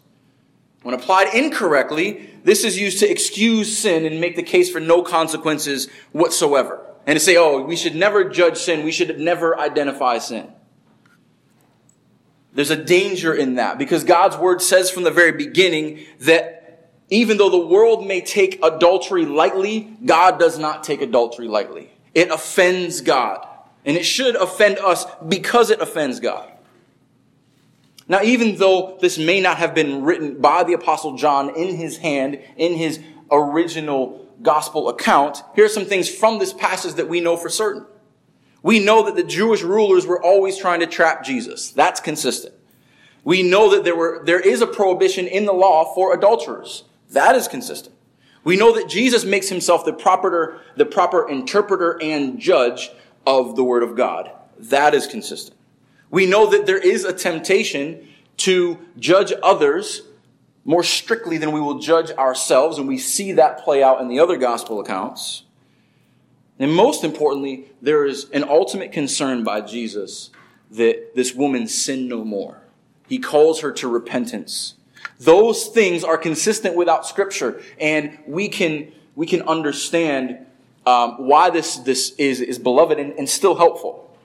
[0.83, 5.01] When applied incorrectly, this is used to excuse sin and make the case for no
[5.01, 6.92] consequences whatsoever.
[7.05, 10.51] And to say, oh, we should never judge sin, we should never identify sin.
[12.53, 17.37] There's a danger in that because God's word says from the very beginning that even
[17.37, 21.91] though the world may take adultery lightly, God does not take adultery lightly.
[22.13, 23.45] It offends God.
[23.85, 26.49] And it should offend us because it offends God.
[28.07, 31.97] Now, even though this may not have been written by the Apostle John in his
[31.97, 32.99] hand, in his
[33.31, 37.85] original gospel account, here are some things from this passage that we know for certain.
[38.61, 41.71] We know that the Jewish rulers were always trying to trap Jesus.
[41.71, 42.53] That's consistent.
[43.23, 46.83] We know that there were, there is a prohibition in the law for adulterers.
[47.11, 47.95] That is consistent.
[48.43, 52.91] We know that Jesus makes himself the proper, the proper interpreter and judge
[53.25, 54.31] of the Word of God.
[54.59, 55.57] That is consistent.
[56.09, 60.03] We know that there is a temptation to judge others
[60.65, 64.19] more strictly than we will judge ourselves, and we see that play out in the
[64.19, 65.43] other gospel accounts.
[66.59, 70.29] And most importantly, there is an ultimate concern by Jesus
[70.71, 72.61] that this woman sin no more.
[73.07, 74.75] He calls her to repentance.
[75.19, 80.45] Those things are consistent without Scripture, and we can we can understand
[80.85, 84.17] um, why this this is is beloved and, and still helpful.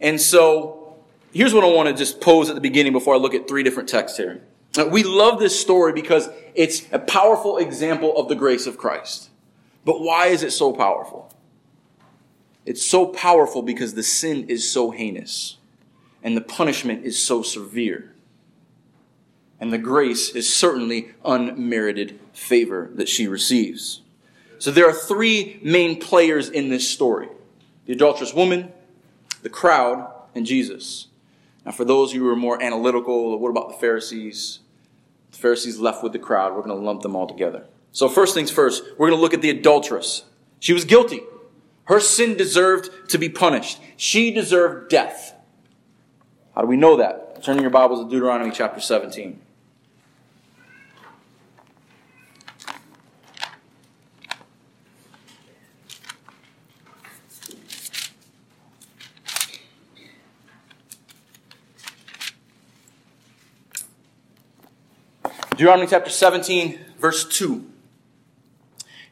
[0.00, 0.96] And so,
[1.32, 3.62] here's what I want to just pose at the beginning before I look at three
[3.62, 4.42] different texts here.
[4.78, 9.30] Uh, we love this story because it's a powerful example of the grace of Christ.
[9.84, 11.32] But why is it so powerful?
[12.64, 15.58] It's so powerful because the sin is so heinous
[16.22, 18.12] and the punishment is so severe.
[19.60, 24.02] And the grace is certainly unmerited favor that she receives.
[24.58, 27.28] So there are three main players in this story
[27.86, 28.72] the adulterous woman,
[29.42, 31.06] the crowd, and Jesus.
[31.64, 34.58] Now, for those who are more analytical, what about the Pharisees?
[35.36, 36.54] The Pharisees left with the crowd.
[36.54, 37.66] We're going to lump them all together.
[37.92, 40.24] So, first things first, we're going to look at the adulteress.
[40.60, 41.20] She was guilty.
[41.84, 43.78] Her sin deserved to be punished.
[43.98, 45.34] She deserved death.
[46.54, 47.42] How do we know that?
[47.42, 49.38] Turning your Bibles to Deuteronomy chapter 17.
[65.56, 67.64] Deuteronomy chapter 17, verse 2.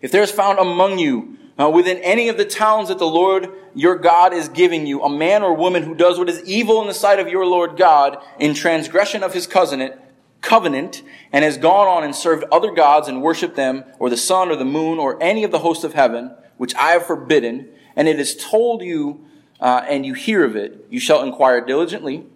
[0.02, 3.48] If there is found among you, uh, within any of the towns that the Lord
[3.74, 6.87] your God is giving you, a man or woman who does what is evil in
[6.87, 9.94] the sight of your Lord God in transgression of his covenant,
[10.42, 11.02] covenant,
[11.33, 14.57] and has gone on and served other gods and worshipped them, or the sun or
[14.57, 18.20] the moon, or any of the hosts of heaven, which I have forbidden, and it
[18.20, 19.24] is told you,
[19.61, 22.26] uh, and you hear of it, you shall inquire diligently,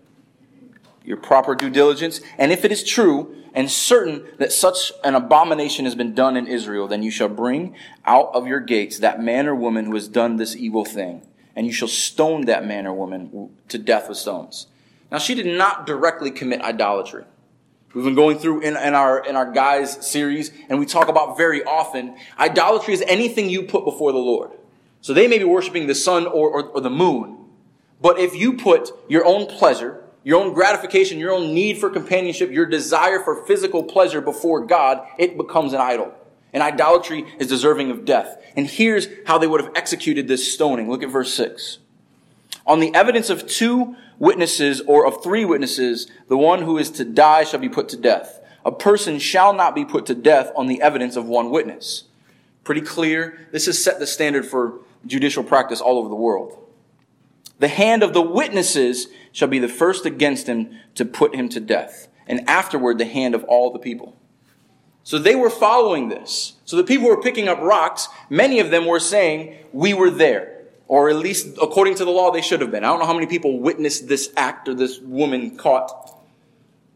[1.08, 5.86] your proper due diligence, and if it is true, and certain that such an abomination
[5.86, 9.46] has been done in Israel, then you shall bring out of your gates that man
[9.46, 12.92] or woman who has done this evil thing, and you shall stone that man or
[12.92, 14.66] woman to death with stones.
[15.10, 17.24] Now, she did not directly commit idolatry.
[17.94, 21.38] We've been going through in, in, our in our guys series, and we talk about
[21.38, 24.50] very often idolatry is anything you put before the Lord.
[25.00, 27.46] So they may be worshiping the sun or, or, or the moon,
[27.98, 32.50] but if you put your own pleasure, your own gratification, your own need for companionship,
[32.50, 36.12] your desire for physical pleasure before God, it becomes an idol.
[36.52, 38.36] And idolatry is deserving of death.
[38.54, 40.90] And here's how they would have executed this stoning.
[40.90, 41.78] Look at verse 6.
[42.66, 47.06] On the evidence of two witnesses or of three witnesses, the one who is to
[47.06, 48.38] die shall be put to death.
[48.66, 52.04] A person shall not be put to death on the evidence of one witness.
[52.64, 53.48] Pretty clear.
[53.50, 56.67] This has set the standard for judicial practice all over the world.
[57.58, 61.60] The hand of the witnesses shall be the first against him to put him to
[61.60, 64.16] death, and afterward the hand of all the people.
[65.02, 66.56] So they were following this.
[66.64, 68.08] So the people were picking up rocks.
[68.28, 70.64] Many of them were saying, We were there.
[70.86, 72.84] Or at least according to the law, they should have been.
[72.84, 76.18] I don't know how many people witnessed this act or this woman caught.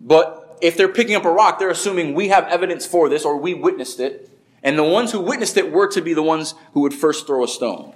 [0.00, 3.36] But if they're picking up a rock, they're assuming we have evidence for this or
[3.36, 4.30] we witnessed it.
[4.62, 7.44] And the ones who witnessed it were to be the ones who would first throw
[7.44, 7.94] a stone.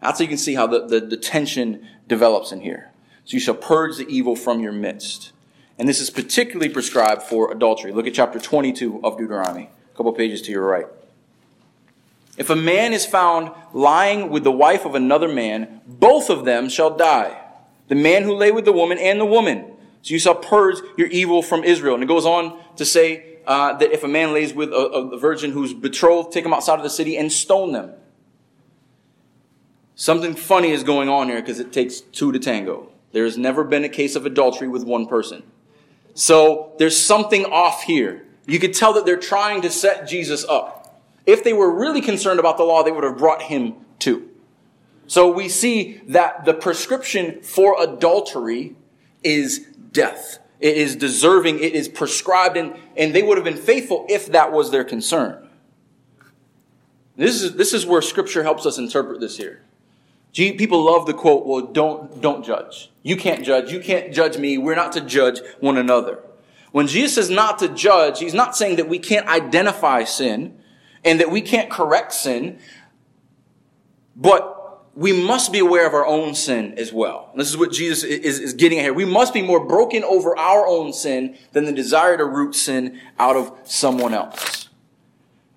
[0.00, 2.90] That's how you can see how the, the, the tension develops in here.
[3.24, 5.32] So you shall purge the evil from your midst.
[5.78, 7.92] And this is particularly prescribed for adultery.
[7.92, 10.86] Look at chapter 22 of Deuteronomy, a couple pages to your right.
[12.38, 16.68] If a man is found lying with the wife of another man, both of them
[16.68, 17.42] shall die.
[17.88, 19.72] The man who lay with the woman and the woman.
[20.02, 21.94] So you shall purge your evil from Israel.
[21.94, 24.74] And it goes on to say uh, that if a man lays with a,
[25.14, 27.92] a virgin who's betrothed, take him outside of the city and stone them.
[29.98, 32.92] Something funny is going on here because it takes two to tango.
[33.12, 35.42] There has never been a case of adultery with one person.
[36.12, 38.26] So there's something off here.
[38.46, 41.02] You could tell that they're trying to set Jesus up.
[41.24, 44.28] If they were really concerned about the law, they would have brought him too.
[45.06, 48.76] So we see that the prescription for adultery
[49.24, 49.60] is
[49.92, 50.38] death.
[50.60, 54.52] It is deserving, it is prescribed, and, and they would have been faithful if that
[54.52, 55.48] was their concern.
[57.16, 59.62] This is, this is where scripture helps us interpret this here.
[60.36, 62.90] People love the quote, well, don't, don't judge.
[63.02, 63.72] You can't judge.
[63.72, 64.58] You can't judge me.
[64.58, 66.20] We're not to judge one another.
[66.72, 70.58] When Jesus says not to judge, he's not saying that we can't identify sin
[71.04, 72.58] and that we can't correct sin,
[74.14, 77.30] but we must be aware of our own sin as well.
[77.32, 78.92] And this is what Jesus is, is getting at here.
[78.92, 83.00] We must be more broken over our own sin than the desire to root sin
[83.18, 84.68] out of someone else.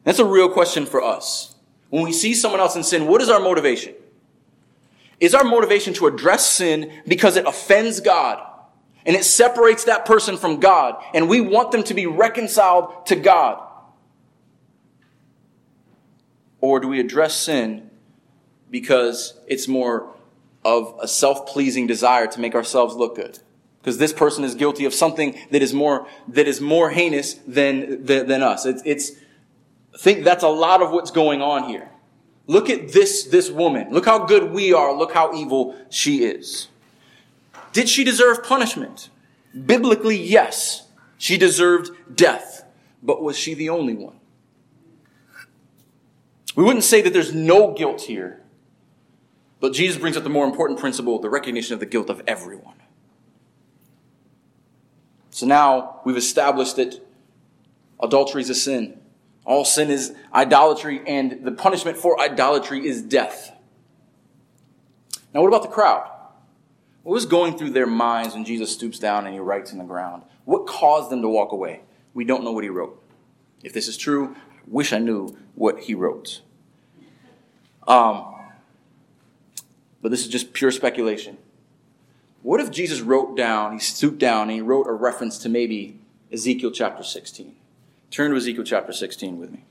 [0.06, 1.56] That's a real question for us.
[1.89, 3.94] When we see someone else in sin, what is our motivation?
[5.19, 8.45] Is our motivation to address sin because it offends God
[9.05, 13.15] and it separates that person from God and we want them to be reconciled to
[13.15, 13.65] God?
[16.62, 17.89] Or do we address sin
[18.69, 20.13] because it's more
[20.63, 23.39] of a self pleasing desire to make ourselves look good?
[23.82, 28.05] Because this person is guilty of something that is more, that is more heinous than,
[28.05, 28.65] than, than us.
[28.65, 29.12] It's, it's,
[29.93, 31.89] I think that's a lot of what's going on here.
[32.49, 33.91] Look at this, this woman.
[33.91, 34.91] Look how good we are.
[34.91, 36.67] Look how evil she is.
[37.73, 39.09] Did she deserve punishment?
[39.53, 40.88] Biblically, yes.
[41.19, 42.65] She deserved death.
[43.03, 44.19] But was she the only one?
[46.55, 48.41] We wouldn't say that there's no guilt here,
[49.59, 52.81] but Jesus brings up the more important principle the recognition of the guilt of everyone.
[55.29, 56.99] So now we've established that
[58.01, 58.99] adultery is a sin.
[59.45, 63.52] All sin is idolatry, and the punishment for idolatry is death.
[65.34, 66.10] Now, what about the crowd?
[67.04, 69.84] What was going through their minds when Jesus stoops down and he writes in the
[69.84, 70.23] ground?
[70.45, 71.82] What caused them to walk away?
[72.13, 73.02] We don't know what he wrote.
[73.63, 76.41] If this is true, I wish I knew what he wrote.
[77.88, 78.36] Um,
[80.02, 81.38] but this is just pure speculation.
[82.41, 85.99] What if Jesus wrote down, he stooped down, and he wrote a reference to maybe
[86.32, 87.56] Ezekiel chapter 16?
[88.12, 89.63] Turn to Ezekiel chapter 16 with me.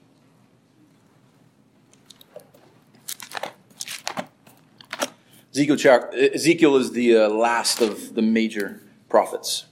[5.52, 9.66] Ezekiel, Ezekiel is the uh, last of the major prophets.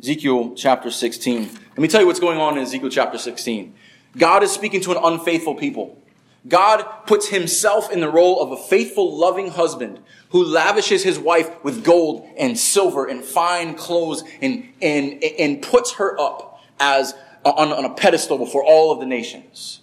[0.00, 1.42] Ezekiel chapter 16.
[1.42, 3.74] Let me tell you what's going on in Ezekiel chapter 16.
[4.16, 6.00] God is speaking to an unfaithful people.
[6.48, 11.62] God puts himself in the role of a faithful, loving husband who lavishes his wife
[11.64, 17.72] with gold and silver and fine clothes and, and, and puts her up as on,
[17.72, 19.80] on a pedestal before all of the nations.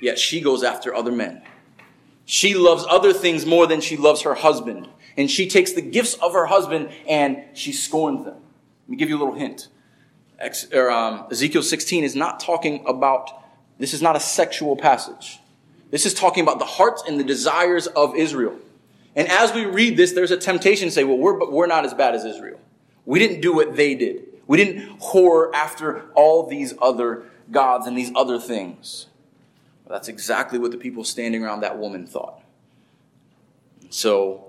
[0.00, 1.42] Yet she goes after other men.
[2.24, 4.88] She loves other things more than she loves her husband.
[5.16, 8.34] And she takes the gifts of her husband and she scorns them.
[8.34, 9.68] Let me give you a little hint
[10.90, 13.30] um, Ezekiel 16 is not talking about,
[13.78, 15.40] this is not a sexual passage.
[15.94, 18.58] This is talking about the hearts and the desires of Israel.
[19.14, 21.94] And as we read this, there's a temptation to say, well, we're, we're not as
[21.94, 22.58] bad as Israel.
[23.06, 24.24] We didn't do what they did.
[24.48, 29.06] We didn't whore after all these other gods and these other things.
[29.88, 32.42] That's exactly what the people standing around that woman thought.
[33.88, 34.46] So,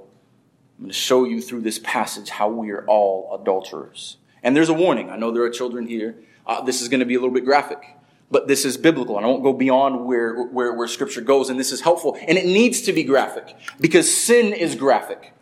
[0.80, 4.18] I'm going to show you through this passage how we are all adulterers.
[4.42, 5.12] And there's a warning.
[5.12, 6.16] I know there are children here.
[6.48, 7.95] Uh, this is going to be a little bit graphic,
[8.32, 9.18] but this is biblical.
[9.18, 11.50] And I won't go beyond where, where, where scripture goes.
[11.50, 12.18] And this is helpful.
[12.28, 15.34] And it needs to be graphic because sin is graphic.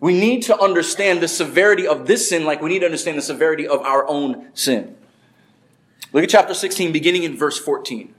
[0.00, 3.22] We need to understand the severity of this sin like we need to understand the
[3.22, 4.96] severity of our own sin.
[6.12, 8.14] Look at chapter 16, beginning in verse 14.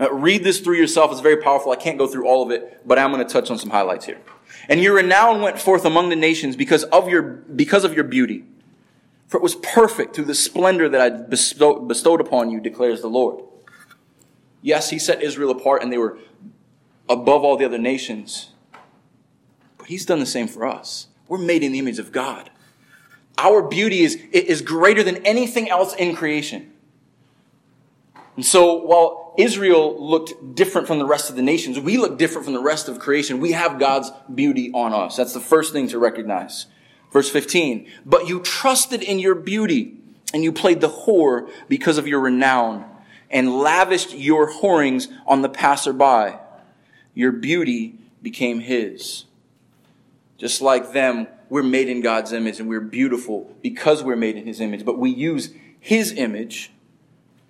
[0.00, 1.12] Now, read this through yourself.
[1.12, 1.70] It's very powerful.
[1.70, 4.04] I can't go through all of it, but I'm going to touch on some highlights
[4.04, 4.18] here.
[4.68, 8.44] And your renown went forth among the nations because of your, because of your beauty.
[9.32, 13.42] For it was perfect through the splendor that I bestowed, upon you, declares the Lord.
[14.60, 16.18] Yes, he set Israel apart and they were
[17.08, 18.50] above all the other nations.
[19.78, 21.06] But he's done the same for us.
[21.28, 22.50] We're made in the image of God.
[23.38, 26.70] Our beauty is, is greater than anything else in creation.
[28.36, 32.44] And so while Israel looked different from the rest of the nations, we look different
[32.44, 33.40] from the rest of creation.
[33.40, 35.16] We have God's beauty on us.
[35.16, 36.66] That's the first thing to recognize.
[37.12, 37.86] Verse 15.
[38.04, 39.96] But you trusted in your beauty
[40.34, 42.84] and you played the whore because of your renown
[43.30, 46.38] and lavished your whorings on the passerby.
[47.14, 49.24] Your beauty became his.
[50.38, 54.46] Just like them, we're made in God's image and we're beautiful because we're made in
[54.46, 54.86] His image.
[54.86, 56.72] But we use His image,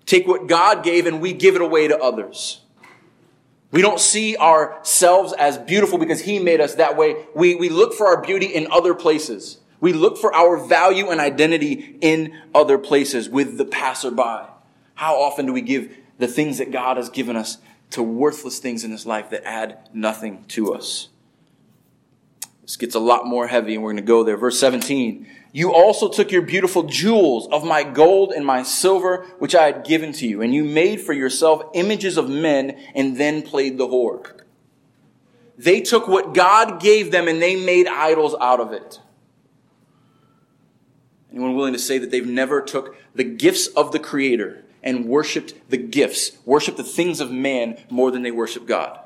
[0.07, 2.62] take what God gave, and we give it away to others.
[3.73, 7.27] We don't see ourselves as beautiful because He made us that way.
[7.35, 9.59] We, we look for our beauty in other places.
[9.81, 14.47] We look for our value and identity in other places with the passerby.
[14.95, 17.59] How often do we give the things that God has given us
[17.91, 21.09] to worthless things in this life that add nothing to us?
[22.63, 24.37] This gets a lot more heavy, and we're going to go there.
[24.37, 25.27] Verse 17.
[25.53, 29.85] You also took your beautiful jewels of my gold and my silver, which I had
[29.85, 33.87] given to you, and you made for yourself images of men and then played the
[33.87, 34.41] whore.
[35.59, 39.01] They took what God gave them and they made idols out of it.
[41.31, 45.55] Anyone willing to say that they've never took the gifts of the Creator and worshiped
[45.69, 48.99] the gifts, worshiped the things of man more than they worship God?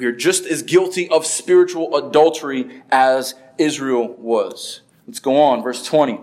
[0.00, 4.80] We are just as guilty of spiritual adultery as Israel was.
[5.06, 6.18] Let's go on, verse 20.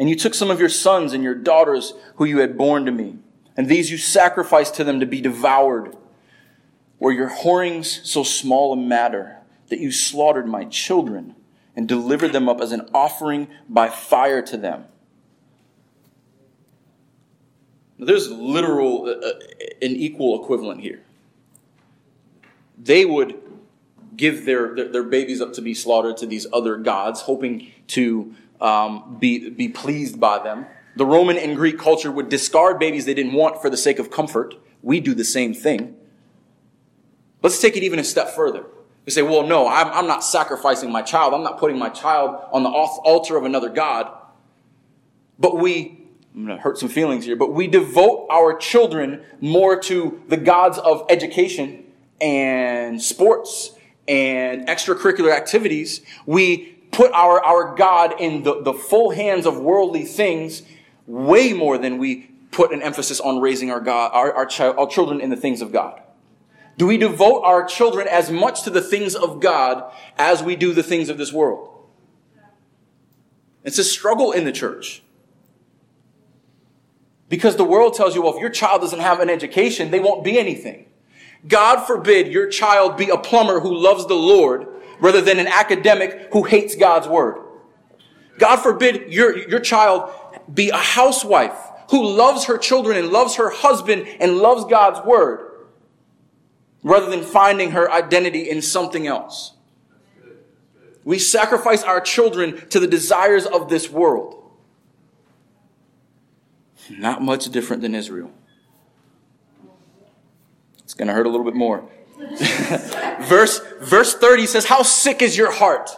[0.00, 2.90] And you took some of your sons and your daughters who you had borne to
[2.90, 3.18] me,
[3.56, 5.96] and these you sacrificed to them to be devoured.
[6.98, 9.36] Were your whorings so small a matter
[9.68, 11.36] that you slaughtered my children
[11.76, 14.86] and delivered them up as an offering by fire to them?
[17.98, 19.32] Now, there's literal, uh, uh
[19.80, 21.05] an equal equivalent here
[22.78, 23.40] they would
[24.16, 28.34] give their, their, their, babies up to be slaughtered to these other gods, hoping to
[28.60, 30.66] um, be, be pleased by them.
[30.96, 34.10] The Roman and Greek culture would discard babies they didn't want for the sake of
[34.10, 34.54] comfort.
[34.82, 35.96] We do the same thing.
[37.42, 38.64] Let's take it even a step further.
[39.04, 41.34] We say, well, no, I'm, I'm not sacrificing my child.
[41.34, 44.10] I'm not putting my child on the altar of another God.
[45.38, 49.78] But we, I'm going to hurt some feelings here, but we devote our children more
[49.82, 51.84] to the gods of education
[52.20, 53.72] and sports
[54.08, 60.04] and extracurricular activities, we put our, our God in the, the full hands of worldly
[60.04, 60.62] things
[61.06, 64.86] way more than we put an emphasis on raising our God, our, our, child, our
[64.86, 66.00] children in the things of God.
[66.78, 70.72] Do we devote our children as much to the things of God as we do
[70.72, 71.72] the things of this world?
[73.64, 75.02] It's a struggle in the church.
[77.28, 80.22] Because the world tells you, well, if your child doesn't have an education, they won't
[80.22, 80.86] be anything.
[81.46, 84.66] God forbid your child be a plumber who loves the Lord
[85.00, 87.42] rather than an academic who hates God's word.
[88.38, 90.10] God forbid your, your child
[90.52, 91.56] be a housewife
[91.90, 95.50] who loves her children and loves her husband and loves God's word
[96.82, 99.52] rather than finding her identity in something else.
[101.04, 104.42] We sacrifice our children to the desires of this world.
[106.90, 108.32] Not much different than Israel.
[110.86, 111.82] It's going to hurt a little bit more.
[113.22, 115.90] verse, verse 30 says, How sick is your heart?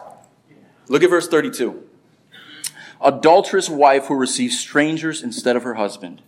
[0.89, 1.82] Look at verse 32.
[3.03, 6.22] Adulterous wife who receives strangers instead of her husband.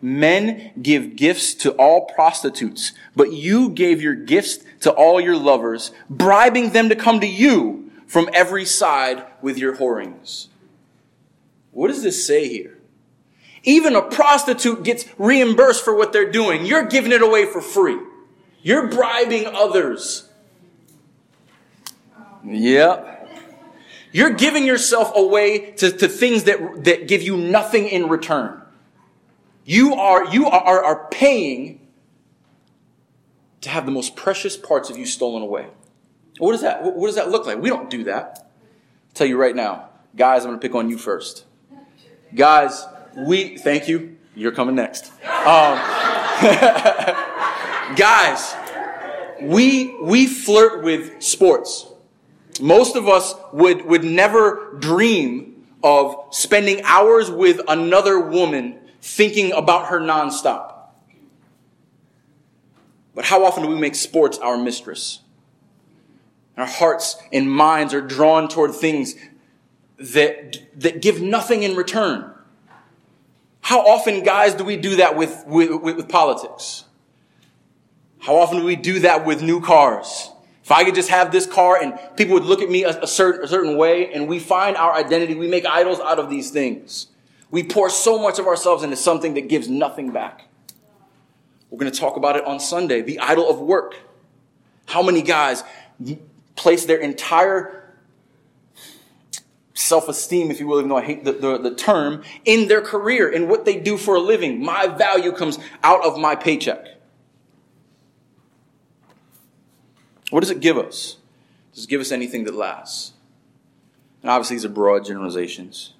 [0.00, 5.92] Men give gifts to all prostitutes, but you gave your gifts to all your lovers,
[6.10, 10.48] bribing them to come to you from every side with your whorings.
[11.70, 12.71] What does this say here?
[13.64, 16.66] Even a prostitute gets reimbursed for what they're doing.
[16.66, 17.98] You're giving it away for free.
[18.60, 20.28] You're bribing others.
[22.44, 23.30] Yep.
[24.12, 28.60] You're giving yourself away to, to things that, that give you nothing in return.
[29.64, 31.80] You are, you are, are paying
[33.60, 35.68] to have the most precious parts of you stolen away.
[36.38, 37.58] What does that, what does that look like?
[37.58, 38.38] We don't do that.
[38.38, 39.88] I'll tell you right now.
[40.16, 41.44] Guys, I'm going to pick on you first.
[42.34, 42.84] Guys,
[43.16, 44.16] we, thank you.
[44.34, 45.12] You're coming next.
[45.22, 45.78] Um,
[47.96, 48.54] guys,
[49.40, 51.86] we, we flirt with sports.
[52.60, 59.88] Most of us would, would never dream of spending hours with another woman thinking about
[59.88, 60.74] her nonstop.
[63.14, 65.20] But how often do we make sports our mistress?
[66.56, 69.14] Our hearts and minds are drawn toward things
[69.98, 72.31] that, that give nothing in return.
[73.62, 76.84] How often, guys, do we do that with, with, with, politics?
[78.18, 80.30] How often do we do that with new cars?
[80.64, 83.06] If I could just have this car and people would look at me a, a,
[83.06, 86.50] certain, a certain way and we find our identity, we make idols out of these
[86.50, 87.06] things.
[87.52, 90.48] We pour so much of ourselves into something that gives nothing back.
[91.70, 93.94] We're going to talk about it on Sunday the idol of work.
[94.86, 95.62] How many guys
[96.56, 97.81] place their entire
[99.82, 102.80] self esteem, if you will, even though I hate the, the, the, term, in their
[102.80, 104.62] career, in what they do for a living.
[104.62, 106.86] My value comes out of my paycheck.
[110.30, 111.16] What does it give us?
[111.74, 113.12] Does it give us anything that lasts?
[114.22, 115.92] And obviously, these are broad generalizations.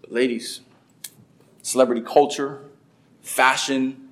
[0.00, 0.60] But ladies,
[1.62, 2.62] celebrity culture,
[3.22, 4.08] fashion,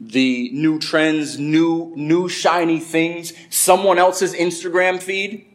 [0.00, 5.47] the new trends, new, new shiny things, someone else's Instagram feed?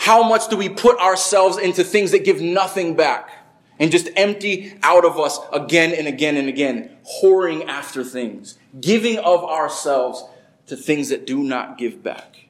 [0.00, 3.28] How much do we put ourselves into things that give nothing back
[3.78, 9.18] and just empty out of us again and again and again, whoring after things, giving
[9.18, 10.24] of ourselves
[10.68, 12.48] to things that do not give back?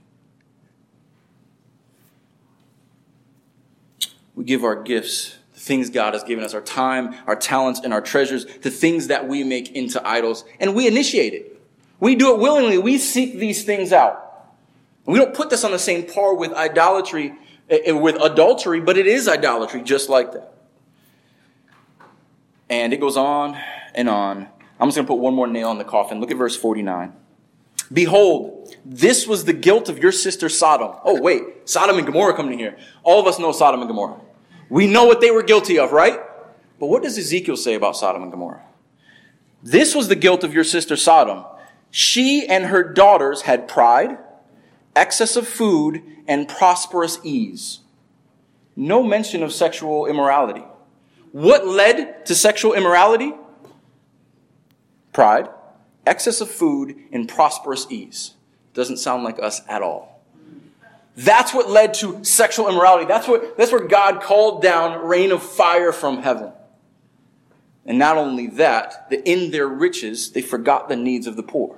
[4.36, 7.92] We give our gifts the things God has given us, our time, our talents, and
[7.92, 11.60] our treasures, to things that we make into idols, and we initiate it.
[11.98, 12.78] We do it willingly.
[12.78, 14.29] We seek these things out.
[15.10, 17.34] We don't put this on the same par with idolatry,
[17.68, 20.52] eh, eh, with adultery, but it is idolatry just like that.
[22.68, 23.58] And it goes on
[23.92, 24.46] and on.
[24.78, 26.20] I'm just going to put one more nail in the coffin.
[26.20, 27.12] Look at verse 49.
[27.92, 30.92] Behold, this was the guilt of your sister Sodom.
[31.02, 32.78] Oh, wait, Sodom and Gomorrah coming in here.
[33.02, 34.20] All of us know Sodom and Gomorrah.
[34.68, 36.20] We know what they were guilty of, right?
[36.78, 38.62] But what does Ezekiel say about Sodom and Gomorrah?
[39.60, 41.44] This was the guilt of your sister Sodom.
[41.90, 44.18] She and her daughters had pride,
[44.94, 47.80] excess of food, and prosperous ease.
[48.76, 50.64] No mention of sexual immorality.
[51.32, 53.32] What led to sexual immorality?
[55.12, 55.48] Pride,
[56.06, 58.34] excess of food, and prosperous ease.
[58.74, 60.22] Doesn't sound like us at all.
[61.16, 63.06] That's what led to sexual immorality.
[63.06, 66.52] That's what, that's where God called down rain of fire from heaven.
[67.84, 71.76] And not only that, that in their riches, they forgot the needs of the poor.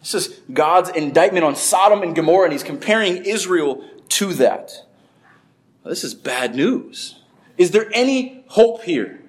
[0.00, 4.86] This is God's indictment on Sodom and Gomorrah, and he's comparing Israel to that.
[5.84, 7.20] This is bad news.
[7.58, 9.20] Is there any hope here?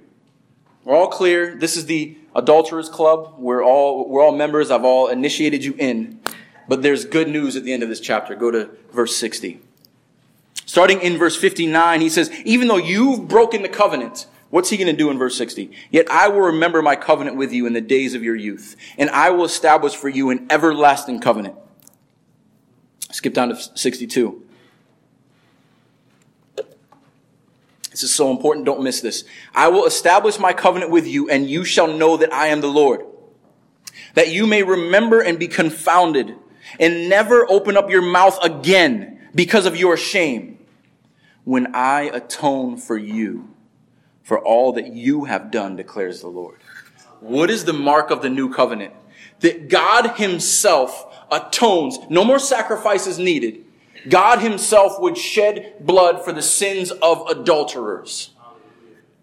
[0.84, 1.56] We're all clear.
[1.56, 3.36] This is the adulterers club.
[3.38, 4.72] We're all, we're all members.
[4.72, 6.20] I've all initiated you in.
[6.68, 8.36] But there's good news at the end of this chapter.
[8.36, 9.60] Go to verse 60.
[10.66, 14.88] Starting in verse 59, he says, Even though you've broken the covenant, what's he going
[14.88, 15.72] to do in verse 60?
[15.92, 19.10] Yet I will remember my covenant with you in the days of your youth, and
[19.10, 21.56] I will establish for you an everlasting covenant.
[23.12, 24.44] Skip down to 62.
[27.92, 28.66] This is so important.
[28.66, 29.24] Don't miss this.
[29.56, 32.68] I will establish my covenant with you, and you shall know that I am the
[32.68, 33.02] Lord.
[34.14, 36.36] That you may remember and be confounded
[36.80, 40.60] and never open up your mouth again because of your shame
[41.44, 43.50] when I atone for you
[44.28, 46.58] for all that you have done, declares the Lord.
[47.22, 48.94] What is the mark of the new covenant?
[49.40, 51.98] That God himself atones.
[52.10, 53.64] No more sacrifices needed.
[54.10, 58.32] God himself would shed blood for the sins of adulterers.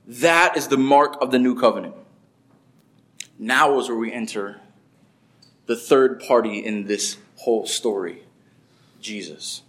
[0.07, 1.97] That is the mark of the new covenant.
[3.39, 4.63] Now is where we enter
[5.67, 8.23] the third party in this whole story
[9.03, 9.61] Jesus.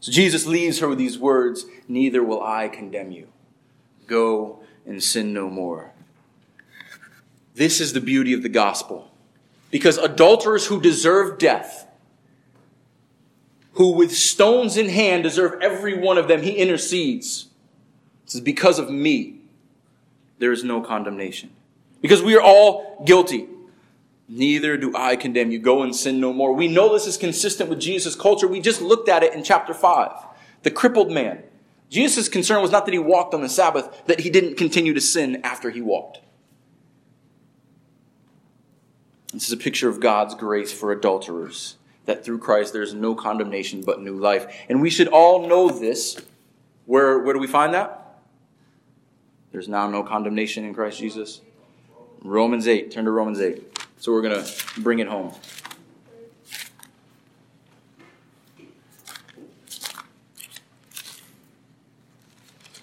[0.00, 3.28] So Jesus leaves her with these words Neither will I condemn you.
[4.06, 5.92] Go and sin no more.
[7.54, 9.10] This is the beauty of the gospel.
[9.70, 11.86] Because adulterers who deserve death,
[13.72, 17.48] who with stones in hand deserve every one of them, he intercedes.
[18.24, 19.40] This is because of me,
[20.38, 21.50] there is no condemnation.
[22.00, 23.48] Because we are all guilty.
[24.28, 25.58] Neither do I condemn you.
[25.58, 26.52] Go and sin no more.
[26.52, 28.48] We know this is consistent with Jesus' culture.
[28.48, 30.10] We just looked at it in chapter 5.
[30.62, 31.42] The crippled man.
[31.90, 35.00] Jesus' concern was not that he walked on the Sabbath, that he didn't continue to
[35.00, 36.20] sin after he walked.
[39.32, 41.76] This is a picture of God's grace for adulterers,
[42.06, 44.46] that through Christ there is no condemnation but new life.
[44.68, 46.20] And we should all know this.
[46.86, 48.20] Where, where do we find that?
[49.52, 51.40] There's now no condemnation in Christ Jesus.
[52.22, 52.90] Romans 8.
[52.90, 53.62] Turn to Romans 8.
[53.98, 55.32] So we're going to bring it home.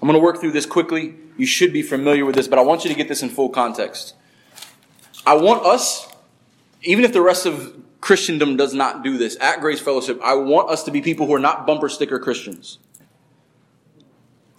[0.04, 1.16] I'm going to work through this quickly.
[1.38, 3.47] You should be familiar with this, but I want you to get this in full
[3.47, 4.16] context.
[5.26, 6.14] I want us,
[6.82, 10.70] even if the rest of Christendom does not do this, at Grace Fellowship, I want
[10.70, 12.80] us to be people who are not bumper sticker Christians.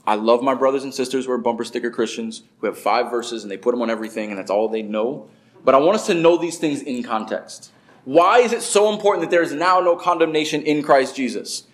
[0.07, 3.43] I love my brothers and sisters who are bumper sticker Christians, who have five verses
[3.43, 5.29] and they put them on everything and that's all they know.
[5.63, 7.71] But I want us to know these things in context.
[8.07, 11.65] Why is it so important that there is now no condemnation in Christ Jesus?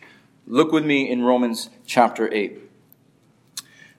[0.48, 2.69] Look with me in Romans chapter 8.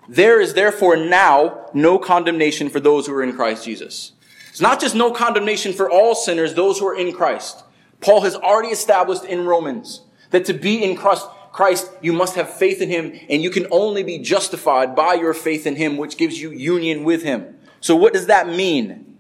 [0.08, 4.12] There is therefore now no condemnation for those who are in Christ Jesus.
[4.50, 7.64] It's not just no condemnation for all sinners, those who are in Christ.
[8.02, 12.82] Paul has already established in Romans that to be in Christ, you must have faith
[12.82, 16.42] in Him, and you can only be justified by your faith in Him, which gives
[16.42, 17.58] you union with Him.
[17.80, 19.18] So what does that mean?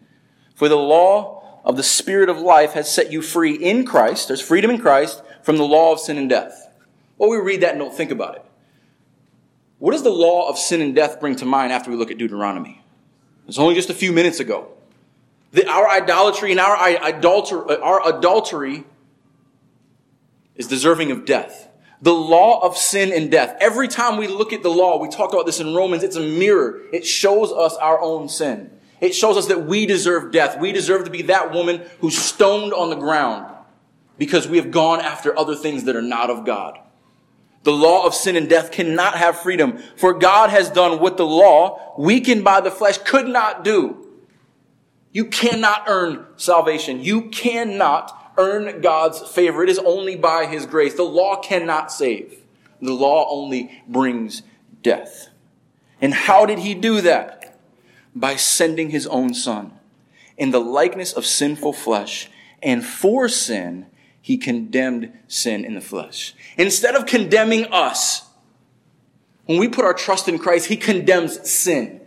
[0.55, 4.41] For the law of the Spirit of life has set you free in Christ, there's
[4.41, 6.73] freedom in Christ, from the law of sin and death.
[7.17, 8.45] Well, we read that and don't think about it.
[9.81, 12.19] What does the law of sin and death bring to mind after we look at
[12.19, 12.83] Deuteronomy?
[13.47, 14.67] It's only just a few minutes ago.
[15.53, 18.83] The, our idolatry and our, idolater, uh, our adultery
[20.55, 21.67] is deserving of death.
[21.99, 23.57] The law of sin and death.
[23.59, 26.21] Every time we look at the law, we talked about this in Romans, it's a
[26.21, 26.81] mirror.
[26.93, 28.69] It shows us our own sin.
[28.99, 30.59] It shows us that we deserve death.
[30.59, 33.51] We deserve to be that woman who's stoned on the ground
[34.19, 36.77] because we have gone after other things that are not of God.
[37.63, 41.25] The law of sin and death cannot have freedom, for God has done what the
[41.25, 44.07] law, weakened by the flesh, could not do.
[45.11, 47.03] You cannot earn salvation.
[47.03, 49.63] You cannot earn God's favor.
[49.63, 50.95] It is only by His grace.
[50.95, 52.39] The law cannot save.
[52.81, 54.41] The law only brings
[54.81, 55.29] death.
[55.99, 57.59] And how did He do that?
[58.15, 59.73] By sending His own Son
[60.37, 62.29] in the likeness of sinful flesh
[62.63, 63.85] and for sin
[64.21, 66.33] he condemned sin in the flesh.
[66.57, 68.29] Instead of condemning us,
[69.45, 72.01] when we put our trust in Christ, he condemns sin.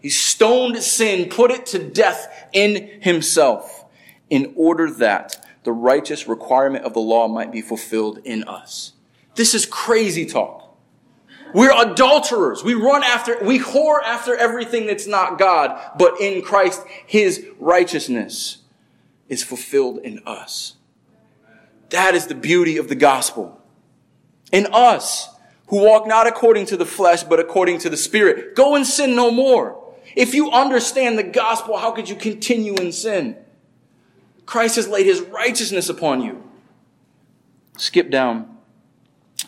[0.00, 3.86] He stoned sin, put it to death in himself,
[4.28, 8.92] in order that the righteous requirement of the law might be fulfilled in us.
[9.34, 10.76] This is crazy talk.
[11.54, 12.62] We're adulterers.
[12.62, 18.58] We run after, we whore after everything that's not God, but in Christ, his righteousness
[19.28, 20.74] is fulfilled in us.
[21.94, 23.62] That is the beauty of the gospel.
[24.50, 25.28] In us,
[25.68, 28.56] who walk not according to the flesh, but according to the Spirit.
[28.56, 29.94] Go and sin no more.
[30.16, 33.36] If you understand the gospel, how could you continue in sin?
[34.44, 36.42] Christ has laid his righteousness upon you.
[37.76, 38.58] Skip down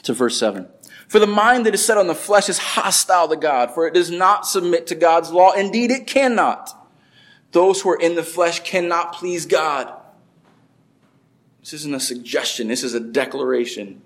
[0.05, 0.69] to verse 7.
[1.09, 3.95] For the mind that is set on the flesh is hostile to God, for it
[3.95, 5.51] does not submit to God's law.
[5.51, 6.71] Indeed, it cannot.
[7.51, 9.93] Those who are in the flesh cannot please God.
[11.67, 14.01] This isn't a suggestion, this is a declaration.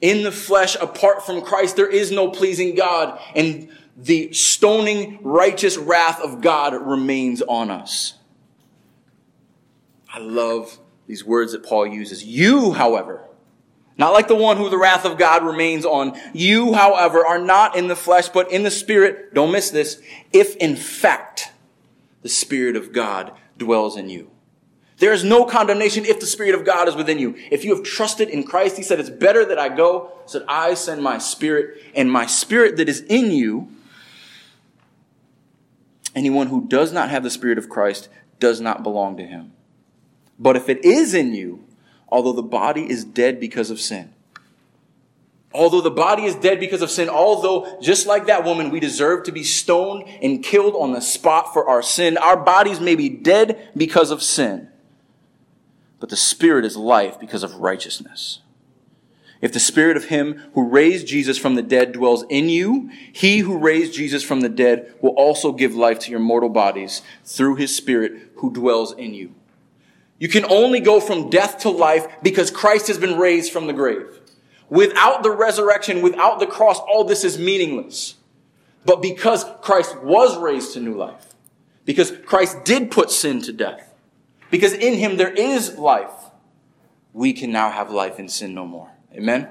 [0.00, 5.76] In the flesh, apart from Christ, there is no pleasing God, and the stoning, righteous
[5.76, 8.14] wrath of God remains on us.
[10.12, 12.24] I love these words that Paul uses.
[12.24, 13.22] You, however,
[13.96, 16.18] not like the one who the wrath of God remains on.
[16.34, 19.32] You, however, are not in the flesh, but in the Spirit.
[19.32, 20.02] Don't miss this.
[20.32, 21.52] If in fact
[22.22, 24.32] the Spirit of God dwells in you.
[24.98, 27.34] There is no condemnation if the Spirit of God is within you.
[27.50, 30.50] If you have trusted in Christ, He said, it's better that I go so that
[30.50, 33.68] I send my Spirit and my Spirit that is in you.
[36.14, 38.08] Anyone who does not have the Spirit of Christ
[38.40, 39.52] does not belong to Him.
[40.38, 41.64] But if it is in you,
[42.08, 44.14] although the body is dead because of sin,
[45.52, 49.24] although the body is dead because of sin, although just like that woman, we deserve
[49.24, 53.10] to be stoned and killed on the spot for our sin, our bodies may be
[53.10, 54.70] dead because of sin
[56.00, 58.40] but the Spirit is life because of righteousness.
[59.40, 63.38] If the Spirit of Him who raised Jesus from the dead dwells in you, He
[63.38, 67.56] who raised Jesus from the dead will also give life to your mortal bodies through
[67.56, 69.34] His Spirit who dwells in you.
[70.18, 73.74] You can only go from death to life because Christ has been raised from the
[73.74, 74.20] grave.
[74.70, 78.14] Without the resurrection, without the cross, all this is meaningless.
[78.84, 81.34] But because Christ was raised to new life,
[81.84, 83.85] because Christ did put sin to death,
[84.50, 86.12] because in him there is life,
[87.12, 88.90] we can now have life in sin no more.
[89.14, 89.48] Amen?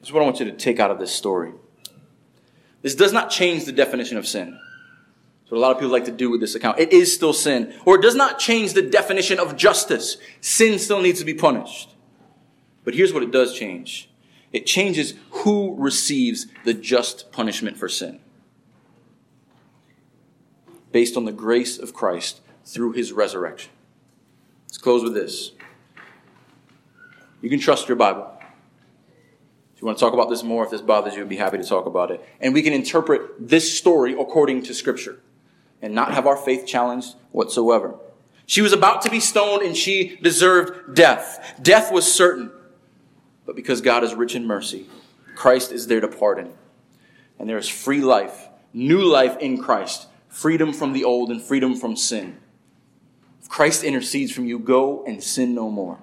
[0.00, 1.52] This is what I want you to take out of this story.
[2.82, 4.58] This does not change the definition of sin.
[5.48, 6.78] That's what a lot of people like to do with this account.
[6.78, 7.74] It is still sin.
[7.84, 10.16] Or it does not change the definition of justice.
[10.40, 11.94] Sin still needs to be punished.
[12.84, 14.08] But here's what it does change
[14.50, 18.20] it changes who receives the just punishment for sin.
[20.92, 23.70] Based on the grace of Christ through his resurrection.
[24.66, 25.52] Let's close with this.
[27.40, 28.30] You can trust your Bible.
[29.74, 31.56] If you want to talk about this more, if this bothers you, I'd be happy
[31.56, 32.20] to talk about it.
[32.40, 35.20] And we can interpret this story according to Scripture
[35.80, 37.94] and not have our faith challenged whatsoever.
[38.44, 41.60] She was about to be stoned and she deserved death.
[41.62, 42.50] Death was certain.
[43.46, 44.86] But because God is rich in mercy,
[45.36, 46.52] Christ is there to pardon.
[47.38, 51.74] And there is free life, new life in Christ, freedom from the old and freedom
[51.74, 52.38] from sin.
[53.40, 55.98] If Christ intercedes from you, go and sin no more.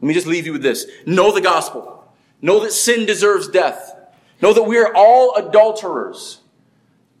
[0.00, 0.86] Let me just leave you with this.
[1.06, 2.12] Know the gospel.
[2.40, 3.94] Know that sin deserves death.
[4.40, 6.40] Know that we are all adulterers.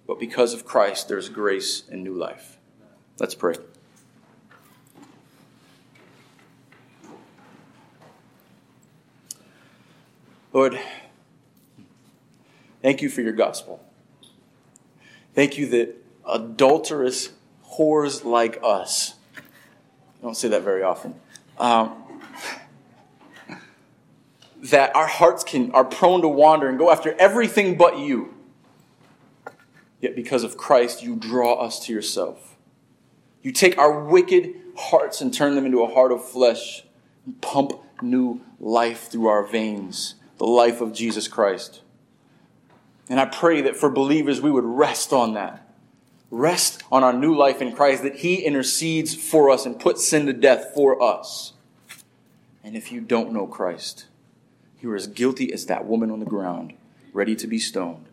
[0.06, 2.58] But because of Christ, there's grace and new life.
[3.18, 3.56] Let's pray.
[10.52, 10.78] Lord,
[12.82, 13.84] thank you for your gospel.
[15.34, 17.30] Thank you that adulterous
[17.72, 21.14] whores like us, I don't say that very often,
[21.58, 22.02] um,
[24.62, 28.34] that our hearts can, are prone to wander and go after everything but you.
[30.00, 32.56] Yet because of Christ, you draw us to yourself.
[33.42, 36.84] You take our wicked hearts and turn them into a heart of flesh
[37.24, 37.72] and pump
[38.02, 41.80] new life through our veins, the life of Jesus Christ.
[43.08, 45.65] And I pray that for believers, we would rest on that.
[46.36, 50.26] Rest on our new life in Christ, that He intercedes for us and puts sin
[50.26, 51.54] to death for us.
[52.62, 54.04] And if you don't know Christ,
[54.82, 56.74] you are as guilty as that woman on the ground,
[57.14, 58.04] ready to be stoned.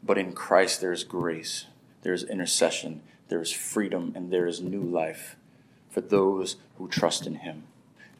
[0.00, 1.66] But in Christ there is grace,
[2.02, 5.34] there is intercession, there is freedom, and there is new life
[5.90, 7.64] for those who trust in Him.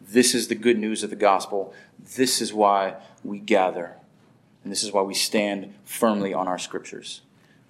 [0.01, 1.73] This is the good news of the gospel.
[2.17, 3.93] This is why we gather.
[4.65, 7.21] And this is why we stand firmly on our scriptures.